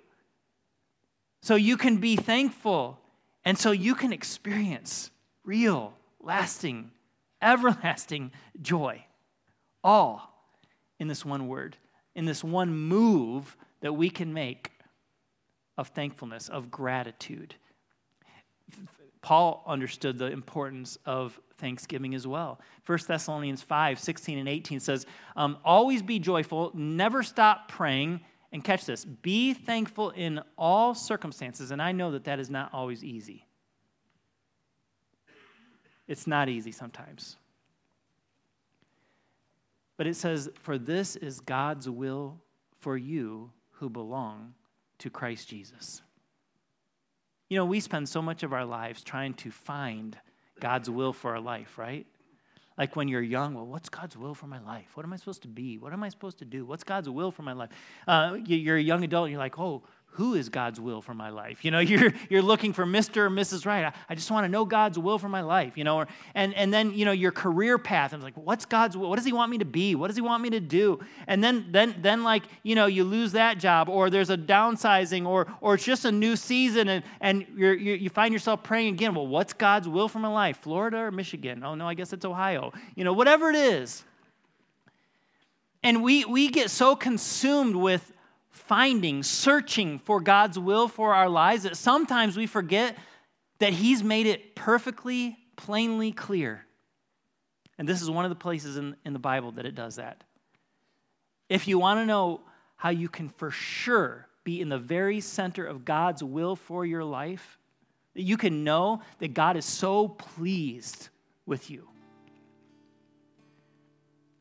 So 1.40 1.54
you 1.54 1.76
can 1.76 1.98
be 1.98 2.16
thankful 2.16 2.98
and 3.44 3.56
so 3.56 3.70
you 3.70 3.94
can 3.94 4.12
experience 4.12 5.12
real, 5.44 5.94
lasting, 6.20 6.90
everlasting 7.40 8.32
joy. 8.60 9.04
All 9.84 10.34
in 10.98 11.08
this 11.08 11.24
one 11.24 11.48
word, 11.48 11.76
in 12.14 12.24
this 12.24 12.42
one 12.42 12.76
move 12.76 13.56
that 13.80 13.92
we 13.92 14.10
can 14.10 14.32
make 14.32 14.72
of 15.76 15.88
thankfulness, 15.88 16.48
of 16.48 16.70
gratitude. 16.70 17.54
Paul 19.22 19.62
understood 19.66 20.18
the 20.18 20.26
importance 20.26 20.98
of 21.06 21.38
thanksgiving 21.58 22.14
as 22.14 22.26
well. 22.26 22.60
1 22.86 22.98
Thessalonians 23.06 23.62
5 23.62 23.98
16 23.98 24.38
and 24.38 24.48
18 24.48 24.80
says, 24.80 25.06
um, 25.36 25.58
Always 25.64 26.02
be 26.02 26.18
joyful, 26.18 26.72
never 26.74 27.22
stop 27.22 27.68
praying. 27.68 28.20
And 28.50 28.64
catch 28.64 28.86
this 28.86 29.04
be 29.04 29.52
thankful 29.52 30.08
in 30.10 30.40
all 30.56 30.94
circumstances. 30.94 31.70
And 31.70 31.82
I 31.82 31.92
know 31.92 32.12
that 32.12 32.24
that 32.24 32.40
is 32.40 32.48
not 32.48 32.72
always 32.72 33.04
easy. 33.04 33.44
It's 36.08 36.26
not 36.26 36.48
easy 36.48 36.72
sometimes. 36.72 37.36
But 39.98 40.06
it 40.06 40.16
says, 40.16 40.48
For 40.54 40.78
this 40.78 41.16
is 41.16 41.40
God's 41.40 41.88
will 41.88 42.40
for 42.80 42.96
you 42.96 43.50
who 43.72 43.90
belong 43.90 44.54
to 44.98 45.10
Christ 45.10 45.48
Jesus. 45.48 46.02
You 47.48 47.56
know, 47.56 47.64
we 47.64 47.80
spend 47.80 48.08
so 48.08 48.22
much 48.22 48.42
of 48.42 48.52
our 48.52 48.64
lives 48.64 49.02
trying 49.02 49.34
to 49.34 49.50
find 49.50 50.16
God's 50.60 50.90
will 50.90 51.12
for 51.12 51.32
our 51.32 51.40
life, 51.40 51.78
right? 51.78 52.06
Like 52.76 52.94
when 52.94 53.08
you're 53.08 53.22
young, 53.22 53.54
well, 53.54 53.66
what's 53.66 53.88
God's 53.88 54.16
will 54.16 54.34
for 54.34 54.46
my 54.46 54.60
life? 54.60 54.86
What 54.94 55.04
am 55.04 55.12
I 55.12 55.16
supposed 55.16 55.42
to 55.42 55.48
be? 55.48 55.78
What 55.78 55.92
am 55.92 56.04
I 56.04 56.08
supposed 56.10 56.38
to 56.38 56.44
do? 56.44 56.64
What's 56.64 56.84
God's 56.84 57.08
will 57.08 57.32
for 57.32 57.42
my 57.42 57.52
life? 57.52 57.70
Uh, 58.06 58.36
you're 58.44 58.76
a 58.76 58.82
young 58.82 59.02
adult 59.02 59.24
and 59.24 59.32
you're 59.32 59.40
like, 59.40 59.58
oh, 59.58 59.82
who 60.10 60.34
is 60.34 60.48
God's 60.48 60.80
will 60.80 61.00
for 61.00 61.14
my 61.14 61.30
life? 61.30 61.64
You 61.64 61.70
know, 61.70 61.78
you're, 61.90 62.12
you're 62.28 62.42
looking 62.42 62.72
for 62.72 62.84
Mr. 62.84 63.18
or 63.18 63.30
Mrs. 63.30 63.66
Right. 63.66 63.84
I, 63.84 63.92
I 64.08 64.14
just 64.14 64.30
want 64.30 64.44
to 64.44 64.48
know 64.48 64.64
God's 64.64 64.98
will 64.98 65.18
for 65.18 65.28
my 65.28 65.42
life, 65.42 65.76
you 65.76 65.84
know, 65.84 65.96
or, 65.96 66.08
and, 66.34 66.54
and 66.54 66.72
then, 66.72 66.92
you 66.94 67.04
know, 67.04 67.12
your 67.12 67.32
career 67.32 67.78
path. 67.78 68.12
I'm 68.12 68.20
like, 68.20 68.36
what's 68.36 68.64
God's 68.64 68.96
will? 68.96 69.08
What 69.08 69.16
does 69.16 69.24
he 69.24 69.32
want 69.32 69.50
me 69.50 69.58
to 69.58 69.64
be? 69.64 69.94
What 69.94 70.08
does 70.08 70.16
he 70.16 70.22
want 70.22 70.42
me 70.42 70.50
to 70.50 70.60
do? 70.60 70.98
And 71.26 71.42
then, 71.42 71.66
then, 71.70 71.94
then 72.00 72.24
like, 72.24 72.44
you 72.62 72.74
know, 72.74 72.86
you 72.86 73.04
lose 73.04 73.32
that 73.32 73.58
job 73.58 73.88
or 73.88 74.10
there's 74.10 74.30
a 74.30 74.36
downsizing 74.36 75.26
or, 75.26 75.46
or 75.60 75.74
it's 75.74 75.84
just 75.84 76.04
a 76.04 76.12
new 76.12 76.36
season 76.36 76.88
and, 76.88 77.04
and 77.20 77.46
you 77.56 77.98
you 77.98 78.10
find 78.10 78.32
yourself 78.32 78.62
praying 78.62 78.94
again, 78.94 79.14
well, 79.14 79.26
what's 79.26 79.52
God's 79.52 79.88
will 79.88 80.08
for 80.08 80.18
my 80.18 80.28
life? 80.28 80.58
Florida 80.58 80.98
or 80.98 81.10
Michigan? 81.10 81.62
Oh, 81.64 81.74
no, 81.74 81.86
I 81.86 81.94
guess 81.94 82.12
it's 82.12 82.24
Ohio. 82.24 82.72
You 82.94 83.04
know, 83.04 83.12
whatever 83.12 83.50
it 83.50 83.56
is. 83.56 84.04
And 85.82 86.02
we, 86.02 86.24
we 86.24 86.48
get 86.48 86.70
so 86.70 86.96
consumed 86.96 87.76
with 87.76 88.12
finding, 88.50 89.22
searching 89.22 89.98
for 89.98 90.20
God's 90.20 90.58
will 90.58 90.88
for 90.88 91.14
our 91.14 91.28
lives 91.28 91.62
that 91.62 91.76
sometimes 91.76 92.36
we 92.36 92.46
forget 92.46 92.96
that 93.58 93.72
He's 93.72 94.02
made 94.02 94.26
it 94.26 94.54
perfectly, 94.54 95.36
plainly 95.56 96.12
clear. 96.12 96.64
And 97.78 97.88
this 97.88 98.02
is 98.02 98.10
one 98.10 98.24
of 98.24 98.30
the 98.30 98.36
places 98.36 98.76
in, 98.76 98.96
in 99.04 99.12
the 99.12 99.18
Bible 99.18 99.52
that 99.52 99.66
it 99.66 99.74
does 99.74 99.96
that. 99.96 100.24
If 101.48 101.68
you 101.68 101.78
want 101.78 102.00
to 102.00 102.06
know 102.06 102.40
how 102.76 102.90
you 102.90 103.08
can 103.08 103.28
for 103.28 103.50
sure 103.50 104.26
be 104.44 104.60
in 104.60 104.68
the 104.68 104.78
very 104.78 105.20
center 105.20 105.64
of 105.64 105.84
God's 105.84 106.22
will 106.22 106.56
for 106.56 106.84
your 106.84 107.04
life, 107.04 107.58
that 108.14 108.22
you 108.22 108.36
can 108.36 108.64
know 108.64 109.02
that 109.18 109.34
God 109.34 109.56
is 109.56 109.64
so 109.64 110.08
pleased 110.08 111.08
with 111.46 111.70
you. 111.70 111.88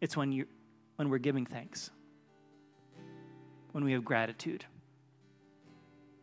It's 0.02 0.16
when, 0.16 0.32
you, 0.32 0.46
when 0.96 1.10
we're 1.10 1.18
giving 1.18 1.46
thanks 1.46 1.92
when 3.72 3.84
we 3.84 3.92
have 3.94 4.04
gratitude, 4.04 4.66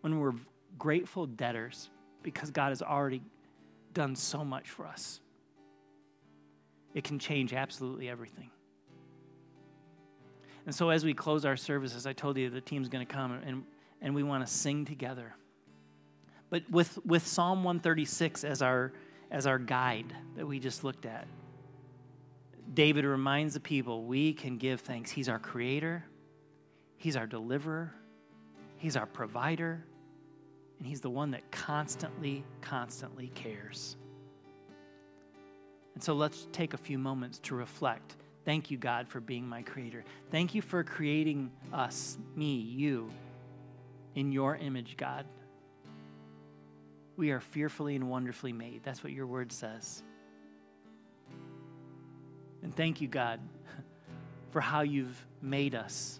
when 0.00 0.18
we're 0.18 0.35
grateful 0.78 1.26
debtors 1.26 1.90
because 2.22 2.50
God 2.50 2.70
has 2.70 2.83
already 2.83 3.22
done 3.92 4.16
so 4.16 4.44
much 4.44 4.68
for 4.70 4.87
us. 4.87 5.20
It 6.94 7.04
can 7.04 7.18
change 7.18 7.52
absolutely 7.52 8.09
everything. 8.09 8.50
And 10.66 10.74
so, 10.74 10.90
as 10.90 11.04
we 11.04 11.12
close 11.12 11.44
our 11.44 11.57
services, 11.57 12.07
I 12.07 12.12
told 12.12 12.38
you 12.38 12.48
the 12.48 12.61
team's 12.61 12.88
going 12.88 13.07
to 13.07 13.12
come 13.12 13.33
and, 13.33 13.64
and 14.00 14.14
we 14.14 14.22
want 14.22 14.46
to 14.46 14.52
sing 14.52 14.85
together. 14.85 15.35
But 16.50 16.62
with, 16.70 16.98
with 17.04 17.26
Psalm 17.26 17.64
136 17.64 18.44
as 18.44 18.62
our, 18.62 18.92
as 19.30 19.46
our 19.46 19.59
guide 19.59 20.14
that 20.37 20.46
we 20.46 20.59
just 20.59 20.85
looked 20.85 21.04
at, 21.04 21.26
David 22.72 23.04
reminds 23.04 23.54
the 23.54 23.61
people 23.61 24.04
we 24.04 24.33
can 24.33 24.57
give 24.57 24.80
thanks. 24.80 25.11
He's 25.11 25.28
our 25.28 25.38
creator, 25.38 26.04
He's 26.96 27.16
our 27.16 27.26
deliverer, 27.26 27.92
He's 28.76 28.96
our 28.96 29.07
provider, 29.07 29.85
and 30.78 30.87
He's 30.87 31.00
the 31.00 31.11
one 31.11 31.30
that 31.33 31.50
constantly, 31.50 32.44
constantly 32.61 33.30
cares. 33.35 33.96
And 35.94 36.02
so 36.02 36.14
let's 36.14 36.48
take 36.52 36.74
a 36.74 36.78
few 36.78 36.98
moments 36.98 37.38
to 37.40 37.54
reflect. 37.54 38.16
Thank 38.44 38.70
you, 38.70 38.76
God, 38.76 39.09
for 39.09 39.20
being 39.20 39.46
my 39.46 39.62
creator. 39.62 40.04
Thank 40.30 40.54
you 40.54 40.61
for 40.61 40.83
creating 40.85 41.50
us, 41.72 42.18
me, 42.35 42.57
you, 42.57 43.11
in 44.14 44.33
your 44.33 44.57
image, 44.57 44.96
God. 44.96 45.24
We 47.16 47.30
are 47.30 47.40
fearfully 47.40 47.94
and 47.94 48.11
wonderfully 48.11 48.52
made. 48.52 48.83
That's 48.83 49.02
what 49.02 49.12
your 49.12 49.26
word 49.26 49.52
says. 49.52 50.02
And 52.62 52.74
thank 52.74 53.00
you, 53.00 53.09
God, 53.09 53.40
for 54.50 54.61
how 54.61 54.80
you've 54.80 55.24
made 55.40 55.74
us, 55.74 56.18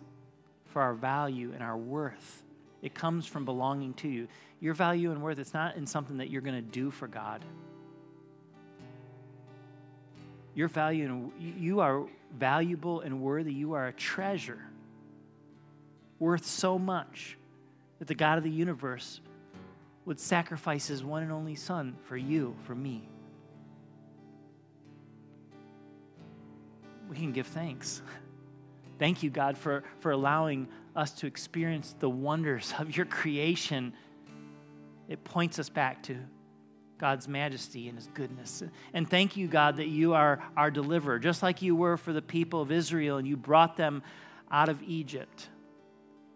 for 0.75 0.83
our 0.83 0.93
value 0.93 1.53
and 1.55 1.63
our 1.63 1.77
worth. 1.77 2.43
It 2.83 2.95
comes 2.95 3.27
from 3.27 3.45
belonging 3.45 3.95
to 3.95 4.09
you. 4.09 4.27
Your 4.61 4.75
value 4.75 5.13
and 5.13 5.23
worth, 5.23 5.39
it's 5.39 5.55
not 5.55 5.77
in 5.77 5.87
something 5.87 6.19
that 6.19 6.31
you're 6.31 6.43
going 6.43 6.57
to 6.57 6.61
do 6.61 6.91
for 6.91 7.07
God. 7.07 7.45
Your 10.53 10.67
value 10.67 11.05
and 11.07 11.33
you 11.39 11.79
are 11.79 12.05
valuable 12.37 13.01
and 13.01 13.23
worthy. 13.23 13.53
You 13.53 13.75
are 13.75 13.87
a 13.87 13.93
treasure, 13.93 14.59
worth 16.19 16.45
so 16.45 16.77
much 16.77 17.39
that 18.01 18.09
the 18.09 18.15
God 18.17 18.39
of 18.39 18.45
the 18.45 18.51
universe 18.51 19.21
would 20.07 20.19
sacrifice 20.19 20.89
his 20.89 21.05
one 21.05 21.23
and 21.23 21.31
only 21.31 21.55
Son 21.55 21.97
for 22.03 22.17
you, 22.17 22.57
for 22.65 22.75
me. 22.75 23.09
We 27.09 27.15
can 27.17 27.31
give 27.31 27.47
thanks. 27.47 28.03
Thank 28.99 29.23
you, 29.23 29.31
God, 29.31 29.59
for, 29.59 29.85
for 30.01 30.11
allowing 30.11 30.69
us 30.95 31.13
to 31.13 31.27
experience 31.27 31.95
the 31.99 32.09
wonders 32.09 32.73
of 32.79 32.97
your 32.97 33.07
creation. 33.07 33.93
It 35.09 35.25
points 35.25 35.59
us 35.59 35.69
back 35.69 36.03
to 36.05 36.17
God's 36.99 37.27
majesty 37.27 37.89
and 37.89 37.99
his 37.99 38.09
goodness. 38.15 38.63
And 38.93 39.09
thank 39.09 39.37
you, 39.37 39.49
God, 39.49 39.79
that 39.79 39.89
you 39.89 40.15
are 40.15 40.43
our 40.57 40.71
deliverer, 40.71 41.19
just 41.19 41.43
like 41.43 41.61
you 41.61 41.75
were 41.75 41.97
for 41.97 42.13
the 42.13 42.23
people 42.23 42.63
of 42.63 42.71
Israel 42.71 43.19
and 43.19 43.27
you 43.27 43.37
brought 43.37 43.77
them 43.77 44.03
out 44.51 44.69
of 44.69 44.83
Egypt. 44.83 45.49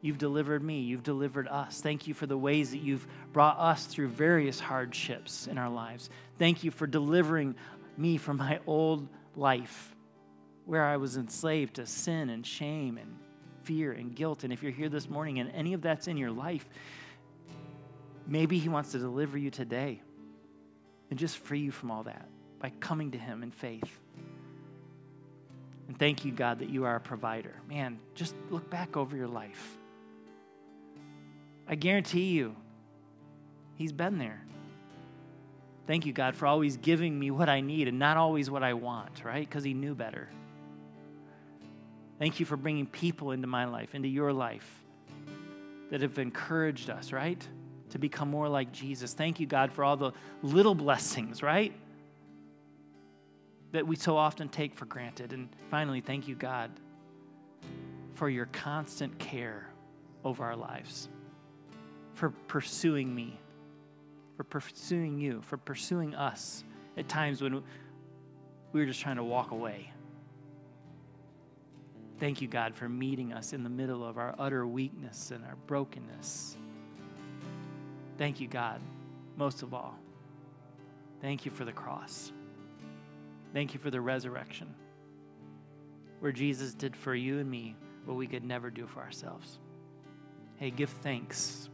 You've 0.01 0.19
delivered 0.19 0.63
me. 0.63 0.81
You've 0.81 1.03
delivered 1.03 1.49
us. 1.49 1.81
Thank 1.81 2.07
you 2.07 2.15
for 2.15 2.27
the 2.27 2.39
ways 2.39 2.71
that 2.73 2.79
you've 2.79 3.07
brought 3.33 3.59
us 3.59 3.87
through 3.87 4.09
various 4.09 4.61
hardships 4.61 5.47
in 5.47 5.59
our 5.59 5.71
lives. 5.71 6.11
Thank 6.39 6.65
you 6.65 6.71
for 6.71 6.87
delivering 6.87 7.55
me 7.97 8.17
from 8.17 8.37
my 8.37 8.61
old 8.67 9.09
life 9.35 9.95
where 10.69 10.85
I 10.85 10.99
was 10.99 11.17
enslaved 11.17 11.77
to 11.77 11.87
sin 11.87 12.29
and 12.29 12.47
shame 12.47 12.99
and 12.99 13.17
fear 13.63 13.91
and 13.91 14.15
guilt. 14.15 14.45
And 14.45 14.53
if 14.53 14.63
you're 14.63 14.71
here 14.71 14.91
this 14.91 15.09
morning 15.09 15.39
and 15.39 15.51
any 15.53 15.73
of 15.73 15.81
that's 15.81 16.09
in 16.09 16.19
your 16.19 16.31
life, 16.31 16.69
maybe 18.27 18.59
He 18.59 18.69
wants 18.69 18.93
to 18.93 18.99
deliver 18.99 19.39
you 19.39 19.51
today 19.51 20.03
and 21.09 21.19
just 21.19 21.39
free 21.39 21.61
you 21.61 21.71
from 21.71 21.91
all 21.91 22.03
that 22.03 22.29
by 22.59 22.71
coming 22.81 23.13
to 23.13 23.19
Him 23.19 23.43
in 23.43 23.51
faith. 23.51 23.99
And 25.89 25.99
thank 25.99 26.27
you, 26.27 26.33
God, 26.33 26.59
that 26.59 26.69
you 26.69 26.85
are 26.85 26.97
a 26.97 27.01
provider. 27.01 27.55
Man, 27.67 27.99
just 28.15 28.35
look 28.51 28.69
back 28.69 28.95
over 28.95 29.17
your 29.17 29.27
life. 29.27 29.79
I 31.67 31.77
guarantee 31.77 32.33
you, 32.33 32.55
He's 33.77 33.93
been 33.93 34.19
there. 34.19 34.45
Thank 35.87 36.05
you, 36.05 36.13
God, 36.13 36.37
for 36.37 36.47
always 36.47 36.77
giving 36.77 37.19
me 37.19 37.31
what 37.31 37.49
I 37.49 37.63
need 37.63 37.89
and 37.89 37.99
not 37.99 38.19
always 38.19 38.51
what 38.51 38.63
I 38.63 38.75
want, 38.75 39.25
right? 39.25 39.49
Because 39.49 39.65
He 39.65 39.73
knew 39.73 39.95
better. 39.95 40.29
Thank 42.19 42.41
you 42.41 42.47
for 42.47 42.57
bringing 42.57 42.87
people 42.87 43.31
into 43.31 43.47
my 43.47 43.65
life, 43.65 43.95
into 43.95 44.09
your 44.09 44.33
life, 44.33 44.69
that 45.91 46.03
have 46.03 46.19
encouraged 46.19 46.91
us, 46.91 47.13
right? 47.13 47.47
To 47.91 47.99
become 47.99 48.29
more 48.29 48.49
like 48.49 48.73
Jesus. 48.73 49.15
Thank 49.15 49.41
you, 49.41 49.47
God, 49.47 49.73
for 49.73 49.85
all 49.85 49.97
the 49.97 50.13
little 50.43 50.75
blessings, 50.75 51.43
right? 51.43 51.73
That 53.73 53.87
we 53.87 53.97
so 53.97 54.17
often 54.17 54.49
take 54.49 54.75
for 54.75 54.85
granted. 54.87 55.33
And 55.33 55.49
finally, 55.71 56.01
thank 56.01 56.27
you, 56.29 56.35
God, 56.35 56.71
for 58.15 58.29
your 58.29 58.47
constant 58.47 59.19
care 59.19 59.69
over 60.25 60.45
our 60.45 60.57
lives 60.57 61.09
for 62.19 62.31
pursuing 62.49 63.15
me, 63.15 63.39
for 64.37 64.43
pursuing 64.43 65.21
you, 65.21 65.41
for 65.43 65.57
pursuing 65.57 66.17
us 66.17 66.65
at 66.97 67.09
times 67.09 67.41
when 67.41 67.63
we 68.73 68.81
were 68.81 68.87
just 68.87 69.01
trying 69.01 69.17
to 69.17 69.23
walk 69.23 69.53
away. 69.53 69.93
Thank 72.19 72.43
you, 72.43 72.49
God, 72.49 72.75
for 72.75 72.89
meeting 72.89 73.33
us 73.33 73.53
in 73.53 73.63
the 73.63 73.71
middle 73.71 74.05
of 74.05 74.19
our 74.19 74.35
utter 74.39 74.67
weakness 74.67 75.31
and 75.31 75.45
our 75.45 75.57
brokenness. 75.67 76.57
Thank 78.17 78.41
you, 78.41 78.49
God, 78.49 78.81
most 79.37 79.63
of 79.63 79.73
all. 79.73 79.97
Thank 81.21 81.45
you 81.45 81.51
for 81.51 81.65
the 81.65 81.73
cross. 81.73 82.33
Thank 83.53 83.73
you 83.73 83.81
for 83.81 83.91
the 83.91 84.01
resurrection, 84.01 84.75
where 86.21 86.33
Jesus 86.33 86.75
did 86.75 86.97
for 86.97 87.15
you 87.15 87.39
and 87.39 87.51
me 87.51 87.77
what 88.05 88.17
we 88.17 88.27
could 88.27 88.45
never 88.45 88.71
do 88.71 88.87
for 88.87 89.01
ourselves. 89.01 89.59
Hey, 90.57 90.71
give 90.71 90.91
thanks 90.91 91.69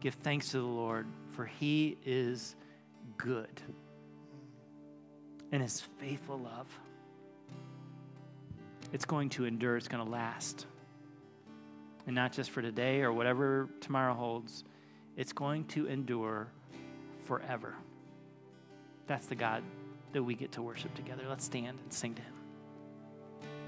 Give 0.00 0.14
thanks 0.14 0.50
to 0.52 0.58
the 0.58 0.64
Lord, 0.64 1.06
for 1.28 1.44
he 1.44 1.98
is 2.04 2.56
good. 3.18 3.60
And 5.52 5.62
his 5.62 5.80
faithful 5.98 6.38
love, 6.38 6.66
it's 8.92 9.04
going 9.04 9.28
to 9.30 9.44
endure, 9.44 9.76
it's 9.76 9.88
going 9.88 10.04
to 10.04 10.10
last. 10.10 10.66
And 12.06 12.14
not 12.14 12.32
just 12.32 12.50
for 12.50 12.62
today 12.62 13.02
or 13.02 13.12
whatever 13.12 13.68
tomorrow 13.80 14.14
holds, 14.14 14.64
it's 15.16 15.32
going 15.32 15.64
to 15.66 15.86
endure 15.86 16.48
forever. 17.24 17.74
That's 19.06 19.26
the 19.26 19.34
God 19.34 19.62
that 20.12 20.22
we 20.22 20.34
get 20.34 20.52
to 20.52 20.62
worship 20.62 20.94
together. 20.94 21.24
Let's 21.28 21.44
stand 21.44 21.78
and 21.82 21.92
sing 21.92 22.14
to 22.14 22.22
him. 22.22 22.39